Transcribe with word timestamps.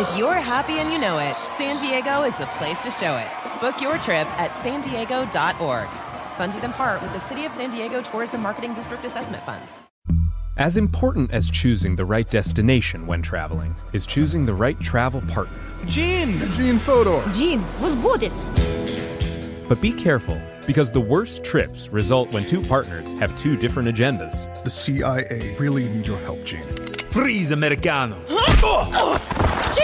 If 0.00 0.16
you're 0.16 0.32
happy 0.32 0.78
and 0.78 0.90
you 0.90 0.98
know 0.98 1.18
it, 1.18 1.36
San 1.58 1.76
Diego 1.76 2.22
is 2.22 2.34
the 2.38 2.46
place 2.46 2.82
to 2.84 2.90
show 2.90 3.18
it. 3.18 3.60
Book 3.60 3.82
your 3.82 3.98
trip 3.98 4.26
at 4.40 4.56
san 4.56 4.80
diego.org. 4.80 5.88
Funded 6.38 6.64
in 6.64 6.72
part 6.72 7.02
with 7.02 7.12
the 7.12 7.18
City 7.18 7.44
of 7.44 7.52
San 7.52 7.68
Diego 7.68 8.00
Tourism 8.00 8.40
Marketing 8.40 8.72
District 8.72 9.04
Assessment 9.04 9.44
Funds. 9.44 9.72
As 10.56 10.78
important 10.78 11.30
as 11.32 11.50
choosing 11.50 11.96
the 11.96 12.06
right 12.06 12.26
destination 12.30 13.06
when 13.06 13.20
traveling 13.20 13.76
is 13.92 14.06
choosing 14.06 14.46
the 14.46 14.54
right 14.54 14.80
travel 14.80 15.20
partner. 15.28 15.58
Gene! 15.84 16.50
Gene 16.54 16.78
Fodor! 16.78 17.22
Gene, 17.34 17.62
was 17.82 17.94
good. 18.18 18.32
But 19.68 19.82
be 19.82 19.92
careful, 19.92 20.40
because 20.66 20.90
the 20.90 21.00
worst 21.00 21.44
trips 21.44 21.88
result 21.88 22.32
when 22.32 22.46
two 22.46 22.62
partners 22.66 23.12
have 23.18 23.36
two 23.36 23.54
different 23.54 23.94
agendas. 23.94 24.64
The 24.64 24.70
CIA 24.70 25.56
really 25.58 25.86
need 25.90 26.08
your 26.08 26.20
help, 26.20 26.42
Gene. 26.46 26.62
Freeze, 27.10 27.50
Americano! 27.50 28.16
Oh! 28.62 29.19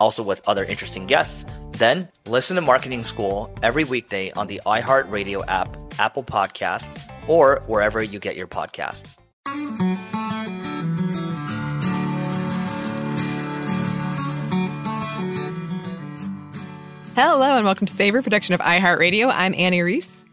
also 0.00 0.22
with 0.22 0.40
other 0.48 0.64
interesting 0.64 1.06
guests, 1.06 1.44
then 1.72 2.08
listen 2.26 2.56
to 2.56 2.62
Marketing 2.62 3.04
School 3.04 3.54
every 3.62 3.84
weekday 3.84 4.32
on 4.32 4.46
the 4.46 4.60
iHeartRadio 4.66 5.44
app, 5.46 5.76
Apple 5.98 6.24
Podcasts, 6.24 7.08
or 7.28 7.62
wherever 7.66 8.02
you 8.02 8.18
get 8.18 8.36
your 8.36 8.48
podcasts. 8.48 9.16
Hello, 17.14 17.56
and 17.56 17.66
welcome 17.66 17.86
to 17.86 17.92
Savor, 17.92 18.22
production 18.22 18.54
of 18.54 18.60
iHeartRadio. 18.60 19.30
I'm 19.30 19.54
Annie 19.54 19.82
Reese. 19.82 20.24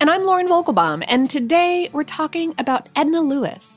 And 0.00 0.10
I'm 0.10 0.24
Lauren 0.24 0.46
Vogelbaum, 0.46 1.02
and 1.08 1.30
today 1.30 1.88
we're 1.92 2.04
talking 2.04 2.54
about 2.58 2.88
Edna 2.94 3.22
Lewis. 3.22 3.73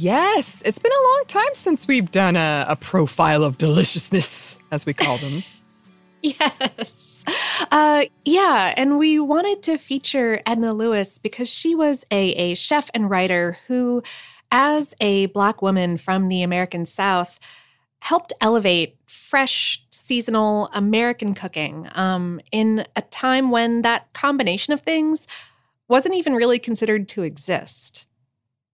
Yes, 0.00 0.62
it's 0.64 0.78
been 0.78 0.92
a 0.92 1.08
long 1.08 1.24
time 1.26 1.54
since 1.54 1.88
we've 1.88 2.12
done 2.12 2.36
a, 2.36 2.66
a 2.68 2.76
profile 2.76 3.42
of 3.42 3.58
deliciousness, 3.58 4.56
as 4.70 4.86
we 4.86 4.94
call 4.94 5.18
them. 5.18 5.42
yes. 6.22 7.24
Uh, 7.72 8.04
yeah, 8.24 8.74
and 8.76 8.96
we 8.96 9.18
wanted 9.18 9.60
to 9.64 9.76
feature 9.76 10.40
Edna 10.46 10.72
Lewis 10.72 11.18
because 11.18 11.48
she 11.48 11.74
was 11.74 12.06
a, 12.12 12.30
a 12.34 12.54
chef 12.54 12.90
and 12.94 13.10
writer 13.10 13.58
who, 13.66 14.04
as 14.52 14.94
a 15.00 15.26
Black 15.26 15.62
woman 15.62 15.96
from 15.96 16.28
the 16.28 16.44
American 16.44 16.86
South, 16.86 17.40
helped 17.98 18.32
elevate 18.40 18.96
fresh, 19.06 19.84
seasonal 19.90 20.70
American 20.74 21.34
cooking 21.34 21.88
um, 21.96 22.40
in 22.52 22.86
a 22.94 23.02
time 23.02 23.50
when 23.50 23.82
that 23.82 24.12
combination 24.12 24.72
of 24.72 24.82
things 24.82 25.26
wasn't 25.88 26.14
even 26.14 26.34
really 26.34 26.60
considered 26.60 27.08
to 27.08 27.24
exist. 27.24 28.07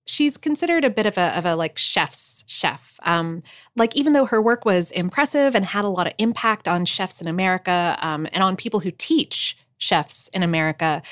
She's 0.07 0.37
considered 0.37 0.85
a 0.85 0.91
bit 0.91 1.07
of 1.07 1.17
a, 1.17 1.37
of 1.39 1.47
a 1.47 1.57
like 1.57 1.79
chef's 1.79 2.45
chef. 2.47 2.99
Um, 3.05 3.43
like 3.77 3.95
even 3.97 4.13
though 4.13 4.27
her 4.27 4.41
work 4.43 4.65
was 4.65 4.91
impressive 4.91 5.55
and 5.55 5.65
had 5.65 5.85
a 5.85 5.89
lot 5.89 6.07
of 6.07 6.13
impact 6.19 6.69
on 6.69 6.85
chefs 6.85 7.21
in 7.23 7.27
America 7.29 7.97
um, 8.03 8.27
and 8.33 8.43
on 8.45 8.57
people 8.57 8.81
who 8.81 8.91
teach 8.91 9.57
chefs 9.79 10.29
in 10.29 10.43
America, 10.43 11.03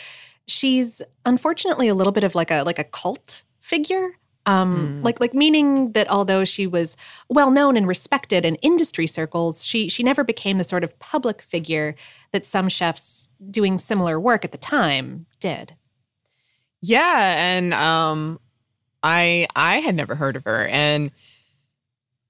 she's 0.47 1.01
unfortunately 1.25 1.89
a 1.89 1.95
little 1.95 2.13
bit 2.13 2.25
of 2.25 2.35
like 2.35 2.51
a 2.51 2.63
like 2.65 2.79
a 2.79 2.85
cult 2.85 3.45
figure. 3.61 4.11
Um, 4.45 4.97
Mm. 5.01 5.05
like 5.05 5.21
like 5.21 5.35
meaning 5.35 5.93
that 5.93 6.09
although 6.11 6.45
she 6.45 6.67
was 6.67 6.97
well 7.29 7.51
known 7.53 7.77
and 7.77 7.87
respected 7.87 8.45
in 8.45 8.57
industry 8.57 9.07
circles, 9.07 9.65
she 9.65 9.89
she 9.89 10.03
never 10.03 10.25
became 10.25 10.59
the 10.59 10.65
sort 10.65 10.83
of 10.85 10.99
public 10.99 11.41
figure 11.41 11.95
that 12.33 12.45
some 12.45 12.69
chefs 12.69 13.31
doing 13.51 13.79
similar 13.79 14.19
work 14.19 14.45
at 14.45 14.51
the 14.53 14.59
time 14.59 15.27
did. 15.41 15.77
Yeah, 16.81 17.35
and 17.39 17.73
um 17.73 18.41
I 19.03 19.47
I 19.57 19.79
had 19.79 19.95
never 19.95 20.15
heard 20.15 20.37
of 20.37 20.45
her 20.45 20.67
and 20.67 21.11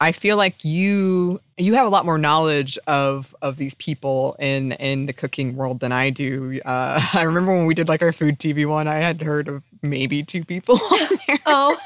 I 0.03 0.11
feel 0.11 0.37
like 0.37 0.65
you 0.65 1.41
you 1.57 1.75
have 1.75 1.87
a 1.87 1.89
lot 1.89 2.05
more 2.05 2.19
knowledge 2.19 2.77
of 2.89 3.37
of 3.41 3.57
these 3.57 3.75
people 3.75 4.35
in 4.41 4.73
in 4.73 5.07
the 5.07 5.13
cooking 5.13 5.55
world 5.55 5.79
than 5.79 5.93
I 5.93 6.11
do. 6.11 6.61
Uh, 6.65 7.01
I 7.15 7.23
remember 7.23 7.57
when 7.57 7.67
we 7.67 7.75
did 7.75 7.89
like 7.89 8.03
our 8.03 8.13
food 8.13 8.41
TV 8.41 8.67
one, 8.67 8.89
I 8.89 8.97
had 8.97 9.23
heard 9.23 9.47
of 9.47 9.63
maybe 9.81 10.25
two 10.25 10.45
people. 10.45 10.81
Oh, 11.45 11.77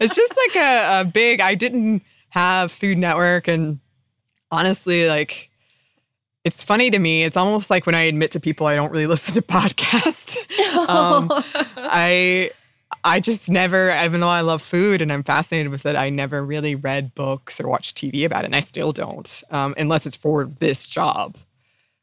it's 0.00 0.14
just 0.14 0.32
like 0.36 0.56
a, 0.56 1.00
a 1.00 1.04
big. 1.04 1.40
I 1.40 1.54
didn't 1.54 2.02
have 2.28 2.70
Food 2.70 2.98
Network, 2.98 3.48
and 3.48 3.80
honestly, 4.50 5.08
like 5.08 5.50
it's 6.44 6.62
funny 6.62 6.90
to 6.90 6.98
me. 6.98 7.24
It's 7.24 7.36
almost 7.36 7.70
like 7.70 7.86
when 7.86 7.94
I 7.94 8.02
admit 8.02 8.30
to 8.32 8.40
people 8.40 8.66
I 8.66 8.74
don't 8.74 8.90
really 8.90 9.06
listen 9.06 9.34
to 9.34 9.42
podcasts. 9.42 10.36
um, 10.88 11.28
I 11.76 12.50
I 13.04 13.18
just 13.20 13.50
never, 13.50 13.90
even 14.04 14.20
though 14.20 14.28
I 14.28 14.42
love 14.42 14.62
food 14.62 15.02
and 15.02 15.12
I'm 15.12 15.24
fascinated 15.24 15.72
with 15.72 15.86
it, 15.86 15.96
I 15.96 16.08
never 16.10 16.44
really 16.44 16.74
read 16.76 17.14
books 17.14 17.60
or 17.60 17.68
watched 17.68 17.96
TV 17.96 18.24
about 18.24 18.44
it, 18.44 18.46
and 18.46 18.56
I 18.56 18.60
still 18.60 18.92
don't, 18.92 19.42
um, 19.50 19.74
unless 19.76 20.06
it's 20.06 20.16
for 20.16 20.44
this 20.44 20.86
job. 20.86 21.36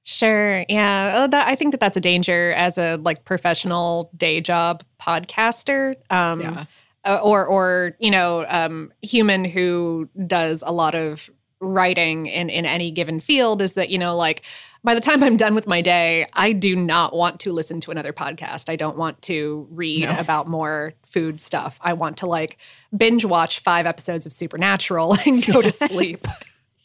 Sure. 0.03 0.65
Yeah. 0.67 1.13
Oh, 1.15 1.27
that, 1.27 1.47
I 1.47 1.55
think 1.55 1.71
that 1.71 1.79
that's 1.79 1.95
a 1.97 2.01
danger 2.01 2.51
as 2.53 2.77
a 2.77 2.97
like 2.97 3.25
professional 3.25 4.09
day 4.17 4.41
job 4.41 4.83
podcaster. 4.99 5.95
Um, 6.11 6.41
Yeah. 6.41 6.65
uh, 7.05 7.19
Or, 7.23 7.45
or 7.45 7.95
you 7.99 8.11
know, 8.11 8.45
um, 8.49 8.91
human 9.01 9.45
who 9.45 10.09
does 10.27 10.63
a 10.65 10.71
lot 10.71 10.95
of 10.95 11.29
writing 11.61 12.25
in 12.27 12.49
in 12.49 12.65
any 12.65 12.91
given 12.91 13.19
field 13.19 13.61
is 13.61 13.73
that 13.73 13.89
you 13.89 13.97
know 13.97 14.15
like 14.15 14.43
by 14.81 14.93
the 14.95 15.01
time 15.01 15.21
I'm 15.23 15.35
done 15.35 15.55
with 15.55 15.67
my 15.67 15.81
day, 15.81 16.25
I 16.31 16.53
do 16.53 16.73
not 16.73 17.13
want 17.13 17.41
to 17.41 17.51
listen 17.51 17.81
to 17.81 17.91
another 17.91 18.13
podcast. 18.13 18.69
I 18.69 18.77
don't 18.77 18.95
want 18.97 19.21
to 19.23 19.67
read 19.71 20.03
No. 20.05 20.17
about 20.17 20.47
more 20.47 20.93
food 21.05 21.41
stuff. 21.41 21.77
I 21.81 21.91
want 21.93 22.15
to 22.19 22.27
like 22.27 22.57
binge 22.95 23.25
watch 23.25 23.59
five 23.59 23.85
episodes 23.85 24.25
of 24.25 24.31
Supernatural 24.31 25.17
and 25.25 25.45
go 25.45 25.61
to 25.61 25.69
sleep. 25.71 26.19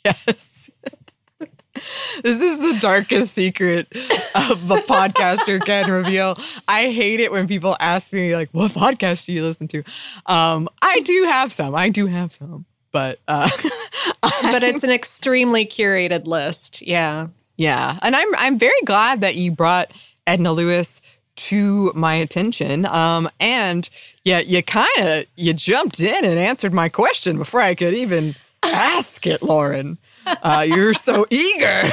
Yes. 0.04 0.70
this 2.22 2.40
is 2.40 2.58
the 2.58 2.78
darkest 2.80 3.32
secret 3.32 3.86
of 4.34 4.70
a 4.70 4.76
podcaster 4.82 5.64
can 5.64 5.90
reveal. 5.90 6.36
I 6.66 6.90
hate 6.90 7.20
it 7.20 7.30
when 7.30 7.46
people 7.46 7.76
ask 7.80 8.12
me 8.12 8.34
like, 8.34 8.48
"What 8.52 8.72
podcast 8.72 9.26
do 9.26 9.32
you 9.32 9.44
listen 9.44 9.68
to?" 9.68 9.82
Um, 10.26 10.68
I 10.82 11.00
do 11.00 11.24
have 11.24 11.52
some. 11.52 11.74
I 11.74 11.88
do 11.90 12.06
have 12.06 12.32
some, 12.32 12.64
but 12.94 13.18
uh, 13.28 13.50
but 14.22 14.64
it's 14.64 14.84
an 14.84 14.90
extremely 14.90 15.66
curated 15.66 16.26
list. 16.26 16.80
Yeah. 16.80 17.26
Yeah, 17.56 17.98
and 18.02 18.16
I'm 18.16 18.34
I'm 18.36 18.58
very 18.58 18.80
glad 18.84 19.20
that 19.20 19.36
you 19.36 19.52
brought 19.52 19.92
Edna 20.26 20.52
Lewis 20.52 21.00
to 21.36 21.92
my 21.94 22.14
attention. 22.14 22.86
Um, 22.86 23.28
and 23.38 23.88
yeah, 24.24 24.40
you 24.40 24.62
kind 24.62 24.88
of 24.98 25.26
you 25.36 25.52
jumped 25.52 26.00
in 26.00 26.24
and 26.24 26.38
answered 26.38 26.74
my 26.74 26.88
question 26.88 27.38
before 27.38 27.60
I 27.60 27.74
could 27.76 27.94
even 27.94 28.34
ask 28.64 29.26
it, 29.26 29.42
Lauren. 29.42 29.98
uh, 30.26 30.64
you're 30.66 30.94
so 30.94 31.26
eager. 31.30 31.82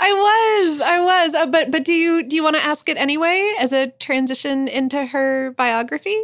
I 0.00 0.66
was, 0.70 0.80
I 0.80 1.00
was. 1.00 1.34
Uh, 1.34 1.46
but 1.46 1.70
but 1.70 1.84
do 1.84 1.92
you 1.92 2.24
do 2.24 2.34
you 2.34 2.42
want 2.42 2.56
to 2.56 2.64
ask 2.64 2.88
it 2.88 2.96
anyway 2.96 3.54
as 3.60 3.72
a 3.72 3.90
transition 3.92 4.66
into 4.66 5.04
her 5.06 5.52
biography? 5.52 6.20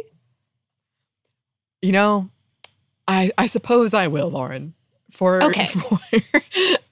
You 1.81 1.93
know, 1.93 2.29
I 3.07 3.31
I 3.37 3.47
suppose 3.47 3.93
I 3.93 4.07
will, 4.07 4.29
Lauren. 4.29 4.73
For 5.11 5.41
okay. 5.43 5.65
for, 5.67 5.99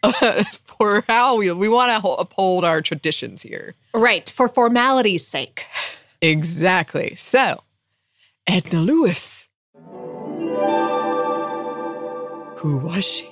uh, 0.03 0.43
for 0.63 1.03
how 1.07 1.37
we 1.37 1.51
we 1.51 1.67
want 1.67 1.91
to 2.03 2.09
uphold 2.09 2.63
our 2.63 2.81
traditions 2.81 3.41
here, 3.41 3.75
right? 3.93 4.29
For 4.29 4.47
formality's 4.47 5.25
sake. 5.25 5.65
Exactly. 6.21 7.15
So, 7.15 7.63
Edna 8.47 8.79
Lewis. 8.79 9.49
Who 12.57 12.77
was 12.77 13.03
she? 13.03 13.29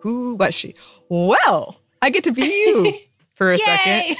Who 0.00 0.34
was 0.34 0.52
she? 0.54 0.74
Well, 1.08 1.80
I 2.02 2.10
get 2.10 2.24
to 2.24 2.32
be 2.32 2.42
you 2.42 2.92
for 3.34 3.52
a 3.52 3.58
second. 3.58 4.16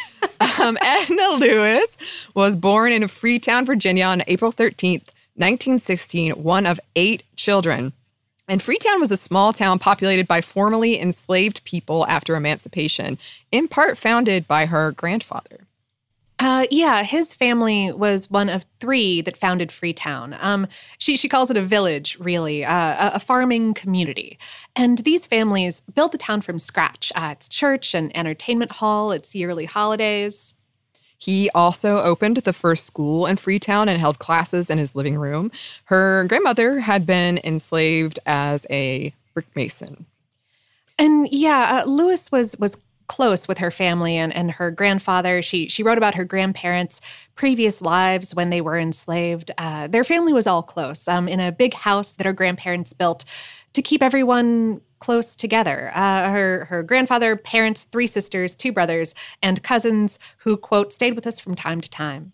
Um, 0.61 0.79
Edna 0.83 1.31
Lewis 1.31 1.97
was 2.35 2.55
born 2.55 2.93
in 2.93 3.09
Freetown, 3.09 3.67
Virginia 3.67 4.05
on 4.05 4.23
April 4.29 4.53
13th, 4.53 5.09
1916, 5.37 6.33
one 6.33 6.67
of 6.67 6.81
eight 6.95 7.23
children. 7.37 7.93
And 8.49 8.63
Freetown 8.63 9.01
was 9.01 9.11
a 9.11 9.17
small 9.17 9.53
town 9.53 9.79
populated 9.79 10.29
by 10.29 10.41
formerly 10.41 11.01
enslaved 11.01 11.65
people 11.65 12.07
after 12.07 12.37
emancipation, 12.37 13.19
in 13.51 13.67
part 13.69 13.99
founded 13.99 14.47
by 14.47 14.67
her 14.67 14.93
grandfather. 14.93 15.67
Uh, 16.39 16.67
yeah, 16.71 17.03
his 17.03 17.33
family 17.33 17.91
was 17.93 18.31
one 18.31 18.51
of 18.51 18.67
three 18.79 19.23
that 19.23 19.39
founded 19.39 19.73
Freetown. 19.73 20.37
Um, 20.39 20.67
she 20.99 21.17
she 21.17 21.31
calls 21.31 21.51
it 21.51 21.57
a 21.57 21.63
village, 21.63 22.19
really, 22.21 22.63
uh, 22.63 23.11
a, 23.15 23.21
farming 23.21 23.73
community. 23.73 24.39
And 24.75 24.99
these 24.99 25.25
families 25.25 25.81
built 25.81 26.13
the 26.13 26.19
town 26.19 26.43
from 26.43 26.59
scratch. 26.59 27.11
Uh, 27.17 27.31
its 27.33 27.49
church 27.49 27.95
and 27.95 28.15
entertainment 28.15 28.73
hall, 28.73 29.13
its 29.13 29.35
yearly 29.35 29.65
holidays. 29.65 30.56
He 31.19 31.51
also 31.51 31.99
opened 31.99 32.39
the 32.39 32.53
first 32.53 32.87
school 32.87 33.27
in 33.27 33.37
Freetown 33.37 33.89
and 33.89 34.01
held 34.01 34.19
classes 34.19 34.71
in 34.71 34.79
his 34.79 34.95
living 34.95 35.17
room. 35.17 35.51
Her 35.85 36.25
grandmother 36.29 36.81
had 36.81 37.07
been 37.07 37.41
enslaved 37.45 38.19
as 38.27 38.67
a 38.71 39.15
brick 39.35 39.47
mason. 39.55 40.07
And 40.99 41.29
yeah, 41.31 41.83
uh, 41.83 41.89
Lewis 41.89 42.33
was 42.33 42.57
was 42.59 42.83
close 43.07 43.47
with 43.47 43.59
her 43.59 43.71
family 43.71 44.17
and, 44.17 44.35
and 44.35 44.53
her 44.53 44.71
grandfather. 44.71 45.43
She 45.43 45.69
she 45.69 45.83
wrote 45.83 45.99
about 45.99 46.15
her 46.15 46.25
grandparents' 46.25 47.01
previous 47.35 47.81
lives 47.81 48.35
when 48.35 48.51
they 48.51 48.61
were 48.61 48.79
enslaved. 48.79 49.51
Uh, 49.59 49.87
their 49.87 50.05
family 50.05 50.33
was 50.33 50.47
all 50.47 50.63
close 50.63 51.07
um, 51.07 51.29
in 51.29 51.41
a 51.41 51.53
big 51.53 51.75
house 51.75 52.15
that 52.15 52.27
her 52.27 52.33
grandparents 52.33 52.93
built 52.93 53.25
to 53.75 53.83
keep 53.83 54.03
everyone 54.03 54.81
close 54.99 55.37
together. 55.37 55.91
Uh, 55.95 56.31
her 56.31 56.65
her 56.67 56.83
grandfather, 56.83 57.37
parents, 57.37 57.85
three 57.85 58.07
sisters, 58.07 58.57
two 58.57 58.73
brothers, 58.73 59.15
and 59.43 59.63
cousins 59.63 60.19
who 60.39 60.57
quote 60.57 60.93
stayed 60.93 61.15
with 61.15 61.27
us 61.27 61.41
from 61.41 61.55
time 61.55 61.81
to 61.81 61.91
time. 61.91 62.33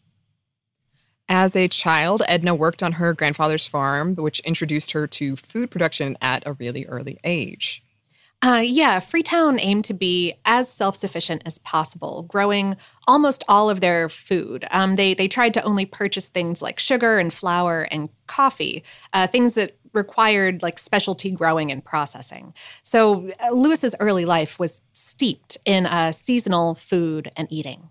As 1.28 1.56
a 1.56 1.68
child, 1.68 2.22
Edna 2.26 2.54
worked 2.54 2.82
on 2.82 2.92
her 2.92 3.14
grandfather's 3.14 3.66
farm, 3.66 4.16
which 4.16 4.40
introduced 4.40 4.92
her 4.92 5.06
to 5.06 5.36
food 5.36 5.70
production 5.70 6.18
at 6.20 6.42
a 6.46 6.52
really 6.54 6.84
early 6.86 7.18
age. 7.24 7.82
Uh, 8.44 8.60
yeah, 8.62 8.98
Freetown 8.98 9.60
aimed 9.60 9.84
to 9.84 9.94
be 9.94 10.34
as 10.44 10.68
self-sufficient 10.68 11.42
as 11.46 11.58
possible, 11.58 12.24
growing 12.24 12.76
almost 13.06 13.44
all 13.48 13.70
of 13.70 13.80
their 13.80 14.08
food. 14.08 14.66
Um, 14.72 14.96
they 14.96 15.14
they 15.14 15.28
tried 15.28 15.54
to 15.54 15.62
only 15.62 15.86
purchase 15.86 16.28
things 16.28 16.60
like 16.60 16.80
sugar 16.80 17.18
and 17.18 17.32
flour 17.32 17.82
and 17.92 18.08
coffee, 18.26 18.82
uh, 19.12 19.28
things 19.28 19.54
that 19.54 19.78
required 19.92 20.62
like 20.62 20.78
specialty 20.78 21.30
growing 21.30 21.70
and 21.70 21.84
processing. 21.84 22.52
So 22.82 23.30
uh, 23.40 23.50
Lewis's 23.50 23.94
early 24.00 24.24
life 24.24 24.58
was 24.58 24.82
steeped 24.92 25.58
in 25.64 25.86
uh, 25.86 26.12
seasonal 26.12 26.74
food 26.74 27.30
and 27.36 27.48
eating. 27.50 27.90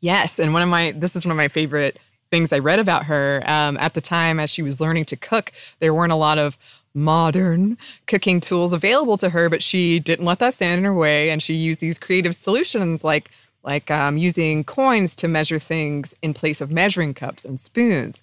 Yes, 0.00 0.38
and 0.38 0.52
one 0.52 0.62
of 0.62 0.68
my 0.68 0.92
this 0.92 1.16
is 1.16 1.24
one 1.24 1.32
of 1.32 1.36
my 1.36 1.48
favorite 1.48 1.98
things 2.30 2.52
I 2.52 2.58
read 2.58 2.78
about 2.78 3.04
her. 3.06 3.42
Um, 3.46 3.76
at 3.78 3.94
the 3.94 4.00
time, 4.00 4.38
as 4.38 4.50
she 4.50 4.62
was 4.62 4.80
learning 4.80 5.06
to 5.06 5.16
cook, 5.16 5.52
there 5.80 5.94
weren't 5.94 6.12
a 6.12 6.16
lot 6.16 6.38
of 6.38 6.56
modern 6.94 7.78
cooking 8.06 8.40
tools 8.40 8.72
available 8.72 9.16
to 9.18 9.30
her, 9.30 9.48
but 9.48 9.62
she 9.62 9.98
didn't 9.98 10.24
let 10.24 10.38
that 10.38 10.54
stand 10.54 10.78
in 10.78 10.84
her 10.84 10.94
way, 10.94 11.30
and 11.30 11.42
she 11.42 11.54
used 11.54 11.80
these 11.80 11.98
creative 11.98 12.34
solutions 12.34 13.02
like 13.02 13.30
like 13.64 13.90
um, 13.90 14.16
using 14.16 14.62
coins 14.64 15.16
to 15.16 15.28
measure 15.28 15.58
things 15.58 16.14
in 16.22 16.32
place 16.32 16.60
of 16.60 16.70
measuring 16.70 17.12
cups 17.12 17.44
and 17.44 17.60
spoons. 17.60 18.22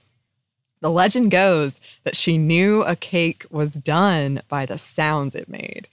The 0.86 0.92
legend 0.92 1.32
goes 1.32 1.82
that 2.04 2.16
she 2.16 2.38
knew 2.38 2.84
a 2.84 2.96
cake 2.96 3.44
was 3.50 3.74
done 3.74 4.44
by 4.48 4.68
the 4.68 4.78
sounds 4.78 5.34
it 5.34 5.50
made, 5.50 5.88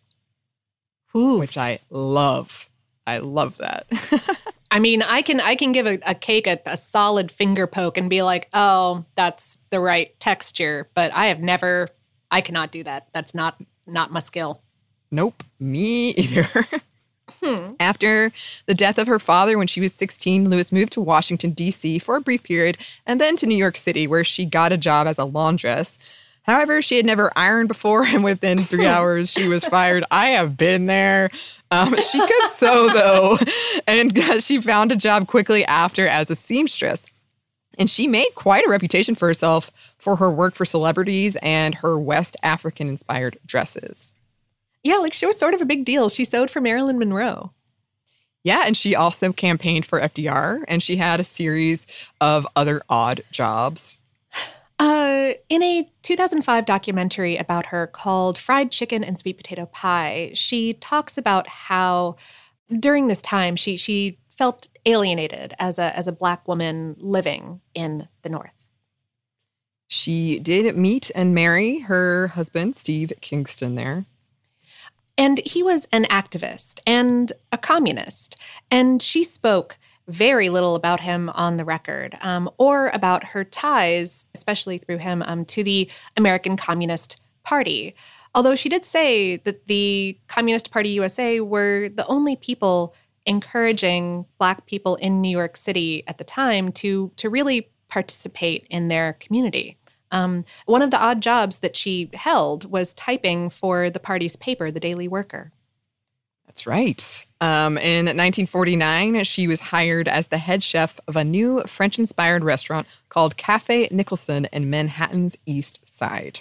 Oof. 1.16 1.40
which 1.40 1.56
I 1.56 1.78
love. 1.88 2.68
I 3.06 3.16
love 3.16 3.56
that. 3.56 3.86
I 4.70 4.80
mean, 4.80 5.00
I 5.00 5.22
can 5.22 5.40
I 5.40 5.54
can 5.54 5.72
give 5.72 5.86
a, 5.86 5.98
a 6.06 6.14
cake 6.14 6.46
a, 6.46 6.60
a, 6.66 6.76
solid 6.76 7.32
finger 7.32 7.66
poke 7.66 7.96
and 7.96 8.10
be 8.10 8.20
like, 8.20 8.50
oh, 8.52 9.06
that's 9.14 9.56
the 9.70 9.80
right 9.80 10.12
texture. 10.20 10.90
But 10.92 11.10
I 11.14 11.28
have 11.28 11.40
never 11.40 11.88
I 12.30 12.42
cannot 12.42 12.70
do 12.70 12.84
that. 12.84 13.06
That's 13.14 13.34
not 13.34 13.58
not 13.86 14.12
my 14.12 14.20
skill. 14.20 14.60
Nope, 15.10 15.42
me 15.58 16.10
either. 16.18 16.46
Hmm. 17.42 17.74
After 17.80 18.32
the 18.66 18.74
death 18.74 18.98
of 18.98 19.06
her 19.06 19.18
father 19.18 19.58
when 19.58 19.66
she 19.66 19.80
was 19.80 19.92
16, 19.94 20.48
Lewis 20.48 20.72
moved 20.72 20.92
to 20.92 21.00
Washington, 21.00 21.50
D.C. 21.50 21.98
for 21.98 22.16
a 22.16 22.20
brief 22.20 22.42
period 22.42 22.78
and 23.06 23.20
then 23.20 23.36
to 23.36 23.46
New 23.46 23.56
York 23.56 23.76
City, 23.76 24.06
where 24.06 24.24
she 24.24 24.44
got 24.44 24.72
a 24.72 24.76
job 24.76 25.06
as 25.06 25.18
a 25.18 25.24
laundress. 25.24 25.98
However, 26.42 26.82
she 26.82 26.96
had 26.96 27.06
never 27.06 27.32
ironed 27.36 27.68
before, 27.68 28.04
and 28.04 28.24
within 28.24 28.64
three 28.64 28.86
hours, 28.86 29.30
she 29.30 29.48
was 29.48 29.64
fired. 29.64 30.04
I 30.10 30.30
have 30.30 30.56
been 30.56 30.86
there. 30.86 31.30
Um, 31.70 31.96
she 31.96 32.18
could 32.18 32.50
sew, 32.54 32.88
though, 32.88 33.38
and 33.86 34.42
she 34.42 34.60
found 34.60 34.92
a 34.92 34.96
job 34.96 35.28
quickly 35.28 35.64
after 35.64 36.06
as 36.06 36.30
a 36.30 36.34
seamstress. 36.34 37.06
And 37.78 37.88
she 37.88 38.06
made 38.06 38.34
quite 38.34 38.66
a 38.66 38.70
reputation 38.70 39.14
for 39.14 39.26
herself 39.26 39.70
for 39.96 40.16
her 40.16 40.30
work 40.30 40.54
for 40.54 40.64
celebrities 40.64 41.36
and 41.42 41.76
her 41.76 41.98
West 41.98 42.36
African 42.42 42.88
inspired 42.88 43.38
dresses. 43.46 44.11
Yeah, 44.82 44.96
like 44.96 45.12
she 45.12 45.26
was 45.26 45.38
sort 45.38 45.54
of 45.54 45.62
a 45.62 45.66
big 45.66 45.84
deal. 45.84 46.08
She 46.08 46.24
sewed 46.24 46.50
for 46.50 46.60
Marilyn 46.60 46.98
Monroe. 46.98 47.52
Yeah, 48.44 48.64
and 48.66 48.76
she 48.76 48.96
also 48.96 49.32
campaigned 49.32 49.86
for 49.86 50.00
FDR 50.00 50.64
and 50.66 50.82
she 50.82 50.96
had 50.96 51.20
a 51.20 51.24
series 51.24 51.86
of 52.20 52.46
other 52.56 52.82
odd 52.88 53.22
jobs. 53.30 53.98
Uh, 54.78 55.34
in 55.48 55.62
a 55.62 55.88
2005 56.02 56.66
documentary 56.66 57.36
about 57.36 57.66
her 57.66 57.86
called 57.86 58.36
Fried 58.36 58.72
Chicken 58.72 59.04
and 59.04 59.16
Sweet 59.16 59.36
Potato 59.36 59.66
Pie, 59.66 60.32
she 60.34 60.72
talks 60.72 61.16
about 61.16 61.46
how 61.46 62.16
during 62.80 63.06
this 63.06 63.22
time 63.22 63.54
she 63.54 63.76
she 63.76 64.18
felt 64.36 64.66
alienated 64.84 65.54
as 65.60 65.78
a 65.78 65.96
as 65.96 66.08
a 66.08 66.12
black 66.12 66.48
woman 66.48 66.96
living 66.98 67.60
in 67.74 68.08
the 68.22 68.28
north. 68.28 68.50
She 69.86 70.40
did 70.40 70.76
meet 70.76 71.12
and 71.14 71.32
marry 71.32 71.80
her 71.80 72.28
husband 72.28 72.74
Steve 72.74 73.12
Kingston 73.20 73.76
there. 73.76 74.06
And 75.22 75.38
he 75.38 75.62
was 75.62 75.86
an 75.92 76.02
activist 76.06 76.80
and 76.84 77.32
a 77.52 77.56
communist. 77.56 78.34
And 78.72 79.00
she 79.00 79.22
spoke 79.22 79.78
very 80.08 80.48
little 80.48 80.74
about 80.74 80.98
him 80.98 81.30
on 81.30 81.58
the 81.58 81.64
record 81.64 82.18
um, 82.22 82.50
or 82.58 82.88
about 82.88 83.22
her 83.22 83.44
ties, 83.44 84.26
especially 84.34 84.78
through 84.78 84.98
him, 84.98 85.22
um, 85.24 85.44
to 85.44 85.62
the 85.62 85.88
American 86.16 86.56
Communist 86.56 87.20
Party. 87.44 87.94
Although 88.34 88.56
she 88.56 88.68
did 88.68 88.84
say 88.84 89.36
that 89.36 89.68
the 89.68 90.18
Communist 90.26 90.72
Party 90.72 90.88
USA 90.88 91.38
were 91.38 91.88
the 91.90 92.06
only 92.08 92.34
people 92.34 92.92
encouraging 93.24 94.26
Black 94.38 94.66
people 94.66 94.96
in 94.96 95.20
New 95.20 95.30
York 95.30 95.56
City 95.56 96.02
at 96.08 96.18
the 96.18 96.24
time 96.24 96.72
to, 96.72 97.12
to 97.14 97.30
really 97.30 97.70
participate 97.88 98.66
in 98.70 98.88
their 98.88 99.12
community. 99.20 99.78
Um, 100.12 100.44
one 100.66 100.82
of 100.82 100.92
the 100.92 101.00
odd 101.00 101.20
jobs 101.20 101.58
that 101.58 101.74
she 101.74 102.10
held 102.14 102.70
was 102.70 102.94
typing 102.94 103.50
for 103.50 103.90
the 103.90 103.98
party's 103.98 104.36
paper, 104.36 104.70
The 104.70 104.78
Daily 104.78 105.08
Worker. 105.08 105.50
That's 106.46 106.66
right. 106.66 107.24
Um, 107.40 107.78
in 107.78 108.04
1949, 108.04 109.24
she 109.24 109.48
was 109.48 109.60
hired 109.60 110.06
as 110.06 110.28
the 110.28 110.36
head 110.36 110.62
chef 110.62 111.00
of 111.08 111.16
a 111.16 111.24
new 111.24 111.62
French 111.62 111.98
inspired 111.98 112.44
restaurant 112.44 112.86
called 113.08 113.38
Cafe 113.38 113.88
Nicholson 113.90 114.46
in 114.52 114.68
Manhattan's 114.68 115.36
East 115.46 115.80
Side. 115.86 116.40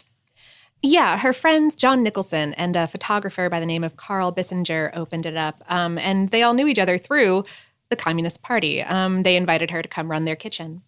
Yeah, 0.84 1.18
her 1.20 1.32
friends 1.32 1.76
John 1.76 2.04
Nicholson 2.04 2.54
and 2.56 2.76
a 2.76 2.88
photographer 2.88 3.50
by 3.50 3.60
the 3.60 3.66
name 3.66 3.84
of 3.84 3.96
Karl 3.96 4.34
Bissinger 4.34 4.90
opened 4.96 5.26
it 5.26 5.38
up, 5.38 5.64
um, 5.70 5.98
and 5.98 6.30
they 6.30 6.42
all 6.44 6.54
knew 6.54 6.68
each 6.68 6.80
other 6.80 6.98
through 6.98 7.46
the 7.90 7.96
Communist 7.96 8.42
Party. 8.42 8.82
Um, 8.82 9.24
they 9.24 9.36
invited 9.38 9.72
her 9.72 9.82
to 9.82 9.88
come 9.88 10.10
run 10.12 10.26
their 10.26 10.36
kitchen. 10.36 10.82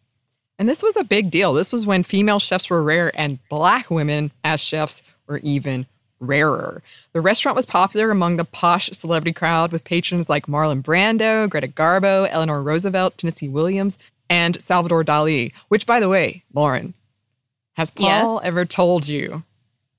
And 0.64 0.70
this 0.70 0.82
was 0.82 0.96
a 0.96 1.04
big 1.04 1.30
deal. 1.30 1.52
This 1.52 1.74
was 1.74 1.86
when 1.86 2.04
female 2.04 2.40
chefs 2.40 2.70
were 2.70 2.82
rare 2.82 3.12
and 3.20 3.38
black 3.50 3.92
women 3.92 4.32
as 4.46 4.62
chefs 4.62 5.04
were 5.28 5.40
even 5.40 5.86
rarer. 6.22 6.82
The 7.12 7.20
restaurant 7.20 7.58
was 7.58 7.66
popular 7.66 8.10
among 8.12 8.38
the 8.38 8.46
posh 8.46 8.90
celebrity 8.92 9.34
crowd 9.34 9.74
with 9.74 9.84
patrons 9.84 10.30
like 10.30 10.46
Marlon 10.48 10.82
Brando, 10.82 11.50
Greta 11.50 11.68
Garbo, 11.68 12.30
Eleanor 12.32 12.64
Roosevelt, 12.64 13.18
Tennessee 13.18 13.50
Williams, 13.50 13.98
and 14.30 14.62
Salvador 14.62 15.04
Dali, 15.04 15.52
which, 15.68 15.86
by 15.86 16.00
the 16.00 16.08
way, 16.08 16.46
Lauren, 16.54 16.94
has 17.74 17.92
Paul 17.92 18.36
yes. 18.36 18.46
ever 18.46 18.64
told 18.64 19.06
you 19.06 19.44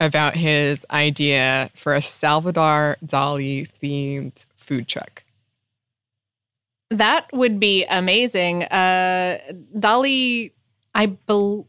about 0.01 0.35
his 0.35 0.87
idea 0.91 1.71
for 1.75 1.95
a 1.95 2.01
Salvador 2.01 2.97
Dali 3.05 3.69
themed 3.83 4.47
food 4.57 4.89
truck. 4.89 5.25
That 6.91 7.27
would 7.33 7.59
be 7.59 7.85
amazing. 7.85 8.65
Uh, 8.65 9.39
Dali, 9.77 10.53
I 10.95 11.07
bel 11.07 11.67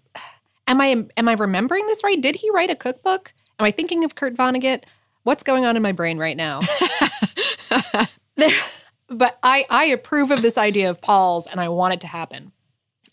am 0.68 0.82
I 0.82 1.06
am 1.18 1.28
I 1.28 1.34
remembering 1.34 1.88
this 1.88 2.04
right? 2.04 2.20
Did 2.20 2.38
he 2.38 2.50
write 2.52 2.70
a 2.70 2.76
cookbook? 2.76 3.34
Am 3.60 3.66
I 3.66 3.72
thinking 3.72 4.04
of 4.04 4.16
Kurt 4.16 4.36
Vonnegut? 4.36 4.84
What's 5.24 5.44
going 5.44 5.66
on 5.66 5.76
in 5.76 5.82
my 5.82 5.92
brain 5.92 6.18
right 6.18 6.38
now? 6.38 6.62
there, 8.36 8.52
but 9.08 9.38
I 9.42 9.66
I 9.70 9.86
approve 9.86 10.32
of 10.32 10.42
this 10.42 10.58
idea 10.58 10.90
of 10.90 11.02
Paul's, 11.02 11.48
and 11.48 11.60
I 11.60 11.70
want 11.70 11.94
it 11.94 12.02
to 12.02 12.08
happen. 12.08 12.52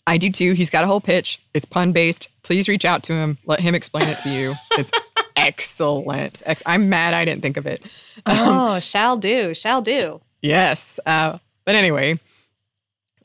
I 0.05 0.17
do 0.17 0.29
too. 0.29 0.53
He's 0.53 0.69
got 0.69 0.83
a 0.83 0.87
whole 0.87 1.01
pitch. 1.01 1.39
It's 1.53 1.65
pun 1.65 1.91
based. 1.93 2.27
Please 2.43 2.67
reach 2.67 2.85
out 2.85 3.03
to 3.03 3.13
him. 3.13 3.37
Let 3.45 3.61
him 3.61 3.73
explain 3.73 4.07
it 4.09 4.19
to 4.19 4.29
you. 4.29 4.53
It's 4.77 4.91
excellent. 5.35 6.43
Ex- 6.45 6.63
I'm 6.65 6.89
mad 6.89 7.13
I 7.13 7.23
didn't 7.23 7.41
think 7.41 7.57
of 7.57 7.65
it. 7.65 7.81
Um, 8.25 8.37
oh, 8.37 8.79
shall 8.79 9.17
do. 9.17 9.53
Shall 9.53 9.81
do. 9.81 10.21
Yes. 10.41 10.99
Uh, 11.05 11.37
but 11.63 11.75
anyway, 11.75 12.19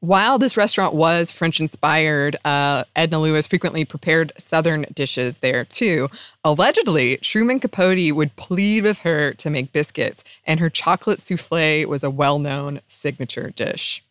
while 0.00 0.38
this 0.38 0.56
restaurant 0.56 0.94
was 0.94 1.30
French 1.30 1.60
inspired, 1.60 2.36
uh, 2.44 2.84
Edna 2.96 3.20
Lewis 3.20 3.46
frequently 3.46 3.84
prepared 3.84 4.32
Southern 4.38 4.86
dishes 4.94 5.38
there 5.38 5.64
too. 5.64 6.08
Allegedly, 6.44 7.18
Truman 7.18 7.60
Capote 7.60 8.14
would 8.14 8.36
plead 8.36 8.84
with 8.84 8.98
her 9.00 9.32
to 9.34 9.50
make 9.50 9.72
biscuits, 9.72 10.24
and 10.44 10.60
her 10.60 10.70
chocolate 10.70 11.20
souffle 11.20 11.86
was 11.86 12.04
a 12.04 12.10
well 12.10 12.38
known 12.38 12.80
signature 12.88 13.50
dish. 13.50 14.04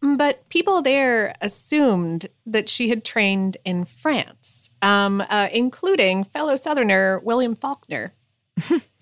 But 0.00 0.48
people 0.50 0.82
there 0.82 1.34
assumed 1.40 2.26
that 2.44 2.68
she 2.68 2.90
had 2.90 3.04
trained 3.04 3.56
in 3.64 3.84
France, 3.84 4.70
um, 4.82 5.22
uh, 5.30 5.48
including 5.50 6.24
fellow 6.24 6.56
Southerner 6.56 7.20
William 7.20 7.54
Faulkner. 7.54 8.12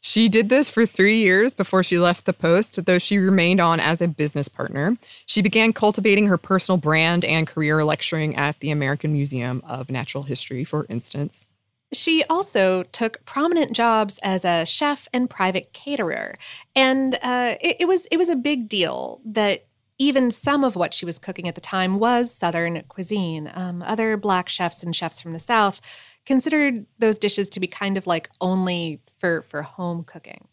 She 0.00 0.28
did 0.28 0.48
this 0.48 0.70
for 0.70 0.86
three 0.86 1.18
years 1.18 1.54
before 1.54 1.82
she 1.82 1.98
left 1.98 2.24
the 2.24 2.32
post, 2.32 2.84
though 2.84 2.98
she 2.98 3.18
remained 3.18 3.60
on 3.60 3.80
as 3.80 4.00
a 4.00 4.08
business 4.08 4.48
partner. 4.48 4.96
She 5.26 5.42
began 5.42 5.72
cultivating 5.72 6.26
her 6.26 6.38
personal 6.38 6.78
brand 6.78 7.24
and 7.24 7.46
career 7.46 7.84
lecturing 7.84 8.36
at 8.36 8.60
the 8.60 8.70
American 8.70 9.12
Museum 9.12 9.62
of 9.66 9.90
Natural 9.90 10.22
History, 10.22 10.64
for 10.64 10.86
instance. 10.88 11.44
She 11.92 12.22
also 12.24 12.82
took 12.84 13.24
prominent 13.24 13.72
jobs 13.72 14.18
as 14.22 14.44
a 14.44 14.64
chef 14.66 15.08
and 15.12 15.28
private 15.28 15.72
caterer, 15.72 16.38
and 16.76 17.14
uh, 17.22 17.54
it, 17.60 17.76
it 17.80 17.88
was 17.88 18.06
it 18.06 18.18
was 18.18 18.28
a 18.28 18.36
big 18.36 18.68
deal 18.68 19.22
that 19.24 19.64
even 19.98 20.30
some 20.30 20.64
of 20.64 20.76
what 20.76 20.94
she 20.94 21.04
was 21.04 21.18
cooking 21.18 21.48
at 21.48 21.54
the 21.54 21.60
time 21.60 21.98
was 21.98 22.32
Southern 22.32 22.82
cuisine. 22.88 23.50
Um, 23.54 23.82
other 23.82 24.16
Black 24.16 24.48
chefs 24.48 24.82
and 24.82 24.94
chefs 24.94 25.20
from 25.20 25.32
the 25.32 25.40
South 25.40 25.80
considered 26.28 26.84
those 26.98 27.18
dishes 27.18 27.48
to 27.50 27.58
be 27.58 27.66
kind 27.66 27.96
of 27.96 28.06
like 28.06 28.28
only 28.40 29.00
for 29.16 29.42
for 29.42 29.62
home 29.62 30.04
cooking. 30.04 30.46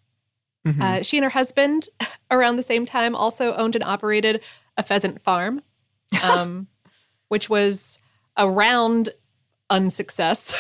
Mm-hmm. 0.66 0.82
Uh, 0.82 1.02
she 1.04 1.18
and 1.18 1.24
her 1.26 1.30
husband, 1.30 1.90
around 2.32 2.56
the 2.56 2.64
same 2.64 2.86
time, 2.86 3.16
also 3.16 3.54
owned 3.54 3.76
and 3.76 3.84
operated 3.84 4.42
a 4.78 4.84
pheasant 4.84 5.22
farm, 5.22 5.62
um, 6.24 6.68
which 7.28 7.50
was 7.50 8.00
around 8.38 9.10
unsuccess. 9.70 10.58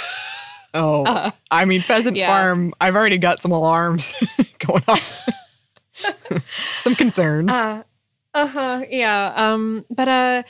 Oh, 0.73 1.03
uh, 1.05 1.31
I 1.49 1.63
mean, 1.63 1.79
pheasant 1.79 2.17
yeah. 2.17 2.27
farm. 2.27 2.73
I've 2.81 2.95
already 2.95 3.17
got 3.17 3.39
some 3.39 3.51
alarms 3.51 4.13
going 4.59 4.83
off, 4.87 5.29
some 6.81 6.93
concerns. 6.93 7.51
Uh 7.51 7.83
huh. 8.35 8.83
Yeah. 8.89 9.31
Um. 9.33 9.85
But 9.89 10.07
uh 10.09 10.43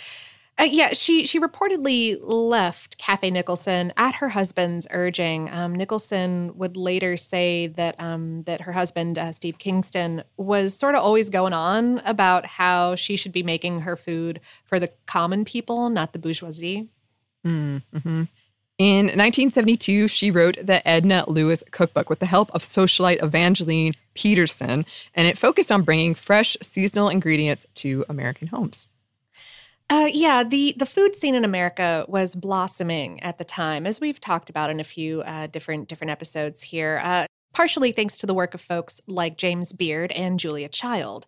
uh, 0.58 0.64
yeah, 0.64 0.94
she 0.94 1.26
she 1.26 1.40
reportedly 1.40 2.18
left 2.22 2.98
Cafe 2.98 3.30
Nicholson 3.30 3.92
at 3.98 4.16
her 4.16 4.30
husband's 4.30 4.88
urging. 4.90 5.50
Um, 5.52 5.76
Nicholson 5.76 6.58
would 6.58 6.78
later 6.78 7.18
say 7.18 7.68
that 7.68 8.00
um, 8.00 8.44
that 8.44 8.62
her 8.62 8.72
husband 8.72 9.20
uh, 9.20 9.34
Steve 9.34 9.58
Kingston 9.58 10.24
was 10.38 10.74
sort 10.74 10.96
of 10.96 11.02
always 11.04 11.30
going 11.30 11.52
on 11.52 12.00
about 12.06 12.46
how 12.46 12.96
she 12.96 13.18
should 13.18 13.34
be 13.34 13.44
making 13.44 13.82
her 13.82 13.98
food 13.98 14.40
for 14.64 14.80
the 14.80 14.92
common 15.08 15.44
people, 15.44 15.90
not 15.90 16.14
the 16.14 16.20
bourgeoisie. 16.20 16.88
Mm-hmm. 17.46 18.24
In 18.78 19.06
1972, 19.06 20.08
she 20.08 20.32
wrote 20.32 20.58
the 20.62 20.86
Edna 20.88 21.26
Lewis 21.28 21.64
Cookbook 21.72 22.10
with 22.10 22.20
the 22.20 22.26
help 22.26 22.50
of 22.54 22.62
socialite 22.62 23.22
Evangeline 23.22 23.94
Peterson, 24.14 24.86
and 25.14 25.28
it 25.28 25.38
focused 25.38 25.72
on 25.72 25.84
bringing 25.84 26.16
fresh 26.16 26.56
seasonal 26.62 27.10
ingredients 27.10 27.66
to 27.76 28.06
American 28.08 28.48
homes. 28.48 28.88
Uh, 29.90 30.10
yeah, 30.12 30.44
the 30.44 30.74
the 30.78 30.86
food 30.86 31.16
scene 31.16 31.36
in 31.36 31.46
America 31.46 32.06
was 32.08 32.36
blossoming 32.36 33.22
at 33.22 33.38
the 33.38 33.44
time, 33.44 33.86
as 33.86 34.02
we've 34.02 34.20
talked 34.20 34.50
about 34.50 34.72
in 34.72 34.80
a 34.80 34.84
few 34.84 35.22
uh, 35.22 35.48
different 35.48 35.88
different 35.88 36.12
episodes 36.12 36.64
here. 36.64 37.00
Uh, 37.04 37.26
partially 37.54 37.92
thanks 37.92 38.18
to 38.18 38.26
the 38.26 38.34
work 38.34 38.54
of 38.54 38.62
folks 38.62 39.00
like 39.08 39.38
James 39.38 39.72
Beard 39.72 40.12
and 40.12 40.40
Julia 40.40 40.68
Child. 40.68 41.26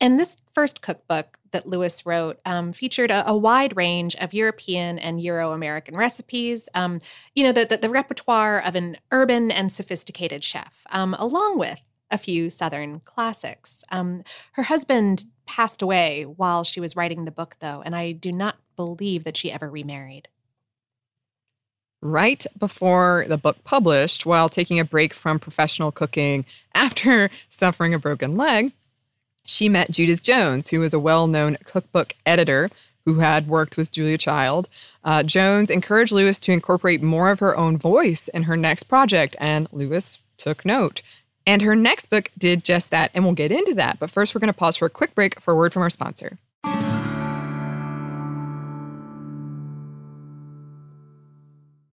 And 0.00 0.18
this 0.18 0.36
first 0.52 0.82
cookbook 0.82 1.38
that 1.52 1.66
Lewis 1.66 2.04
wrote 2.04 2.38
um, 2.44 2.72
featured 2.72 3.10
a, 3.10 3.28
a, 3.28 3.36
wide 3.36 3.76
range 3.76 4.14
of 4.16 4.34
European 4.34 4.98
and 4.98 5.20
Euro 5.20 5.52
American 5.52 5.96
recipes, 5.96 6.68
um, 6.74 7.00
you 7.34 7.42
know, 7.42 7.52
the, 7.52 7.64
the, 7.64 7.76
the, 7.78 7.88
repertoire 7.88 8.60
of 8.60 8.74
an 8.74 8.96
urban 9.12 9.50
and 9.50 9.72
sophisticated 9.72 10.44
chef, 10.44 10.84
um, 10.90 11.14
along 11.18 11.58
with 11.58 11.80
a 12.14 12.18
few 12.18 12.48
Southern 12.48 13.00
classics. 13.00 13.84
Um, 13.90 14.22
her 14.52 14.62
husband 14.62 15.24
passed 15.46 15.82
away 15.82 16.22
while 16.22 16.62
she 16.62 16.80
was 16.80 16.94
writing 16.94 17.24
the 17.24 17.32
book, 17.32 17.56
though, 17.58 17.82
and 17.84 17.94
I 17.94 18.12
do 18.12 18.30
not 18.30 18.56
believe 18.76 19.24
that 19.24 19.36
she 19.36 19.50
ever 19.50 19.68
remarried. 19.68 20.28
Right 22.00 22.46
before 22.56 23.24
the 23.28 23.36
book 23.36 23.64
published, 23.64 24.24
while 24.24 24.48
taking 24.48 24.78
a 24.78 24.84
break 24.84 25.12
from 25.12 25.40
professional 25.40 25.90
cooking 25.90 26.44
after 26.72 27.30
suffering 27.48 27.92
a 27.92 27.98
broken 27.98 28.36
leg, 28.36 28.72
she 29.44 29.68
met 29.68 29.90
Judith 29.90 30.22
Jones, 30.22 30.68
who 30.68 30.80
was 30.80 30.94
a 30.94 31.00
well 31.00 31.26
known 31.26 31.58
cookbook 31.64 32.14
editor 32.24 32.70
who 33.04 33.18
had 33.18 33.48
worked 33.48 33.76
with 33.76 33.90
Julia 33.90 34.16
Child. 34.16 34.68
Uh, 35.02 35.22
Jones 35.22 35.68
encouraged 35.68 36.12
Lewis 36.12 36.38
to 36.40 36.52
incorporate 36.52 37.02
more 37.02 37.30
of 37.30 37.40
her 37.40 37.56
own 37.56 37.76
voice 37.76 38.28
in 38.28 38.44
her 38.44 38.56
next 38.56 38.84
project, 38.84 39.36
and 39.38 39.68
Lewis 39.72 40.18
took 40.38 40.64
note. 40.64 41.02
And 41.46 41.62
her 41.62 41.76
next 41.76 42.06
book 42.06 42.30
did 42.38 42.64
just 42.64 42.90
that, 42.90 43.10
and 43.14 43.24
we'll 43.24 43.34
get 43.34 43.52
into 43.52 43.74
that. 43.74 43.98
But 43.98 44.10
first, 44.10 44.34
we're 44.34 44.40
going 44.40 44.52
to 44.52 44.58
pause 44.58 44.76
for 44.76 44.86
a 44.86 44.90
quick 44.90 45.14
break 45.14 45.40
for 45.40 45.52
a 45.52 45.56
word 45.56 45.72
from 45.72 45.82
our 45.82 45.90
sponsor. 45.90 46.38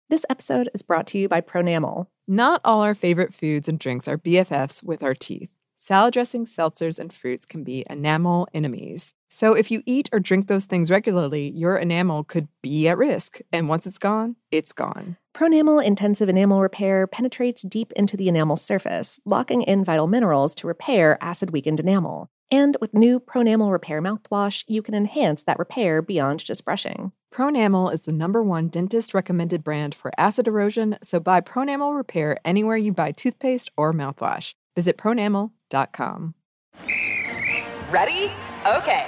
This 0.09 0.25
episode 0.27 0.69
is 0.73 0.81
brought 0.81 1.05
to 1.07 1.19
you 1.19 1.29
by 1.29 1.41
Pronamel. 1.41 2.07
Not 2.27 2.61
all 2.63 2.81
our 2.81 2.95
favorite 2.95 3.33
foods 3.33 3.67
and 3.67 3.79
drinks 3.79 4.07
are 4.07 4.17
BFFs 4.17 4.83
with 4.83 5.03
our 5.03 5.13
teeth. 5.13 5.49
Salad 5.77 6.13
dressings, 6.13 6.55
seltzers, 6.55 6.99
and 6.99 7.13
fruits 7.13 7.45
can 7.45 7.63
be 7.63 7.85
enamel 7.89 8.47
enemies. 8.53 9.13
So 9.29 9.53
if 9.53 9.71
you 9.71 9.81
eat 9.85 10.09
or 10.11 10.19
drink 10.19 10.47
those 10.47 10.65
things 10.65 10.91
regularly, 10.91 11.51
your 11.51 11.77
enamel 11.77 12.23
could 12.23 12.47
be 12.61 12.87
at 12.87 12.97
risk. 12.97 13.39
And 13.53 13.69
once 13.69 13.87
it's 13.87 13.97
gone, 13.97 14.35
it's 14.51 14.73
gone. 14.73 15.17
Pronamel 15.39 15.81
Intensive 15.81 16.27
Enamel 16.27 16.61
Repair 16.61 17.07
penetrates 17.07 17.61
deep 17.61 17.93
into 17.93 18.17
the 18.17 18.27
enamel 18.27 18.57
surface, 18.57 19.21
locking 19.23 19.61
in 19.61 19.85
vital 19.85 20.05
minerals 20.05 20.53
to 20.55 20.67
repair 20.67 21.17
acid 21.21 21.51
weakened 21.51 21.79
enamel. 21.79 22.29
And 22.51 22.75
with 22.81 22.93
new 22.93 23.21
Pronamel 23.21 23.71
Repair 23.71 24.01
mouthwash, 24.01 24.65
you 24.67 24.81
can 24.81 24.93
enhance 24.93 25.43
that 25.43 25.57
repair 25.57 26.01
beyond 26.01 26.43
just 26.43 26.65
brushing. 26.65 27.13
Pronamel 27.33 27.93
is 27.93 28.01
the 28.01 28.11
number 28.11 28.43
one 28.43 28.67
dentist 28.67 29.13
recommended 29.13 29.63
brand 29.63 29.95
for 29.95 30.11
acid 30.17 30.45
erosion, 30.45 30.97
so 31.01 31.21
buy 31.21 31.39
Pronamel 31.39 31.95
Repair 31.95 32.37
anywhere 32.43 32.75
you 32.75 32.91
buy 32.91 33.13
toothpaste 33.13 33.71
or 33.77 33.93
mouthwash. 33.93 34.55
Visit 34.75 34.97
pronamel.com. 34.97 36.33
Ready? 37.89 38.29
Okay. 38.65 39.07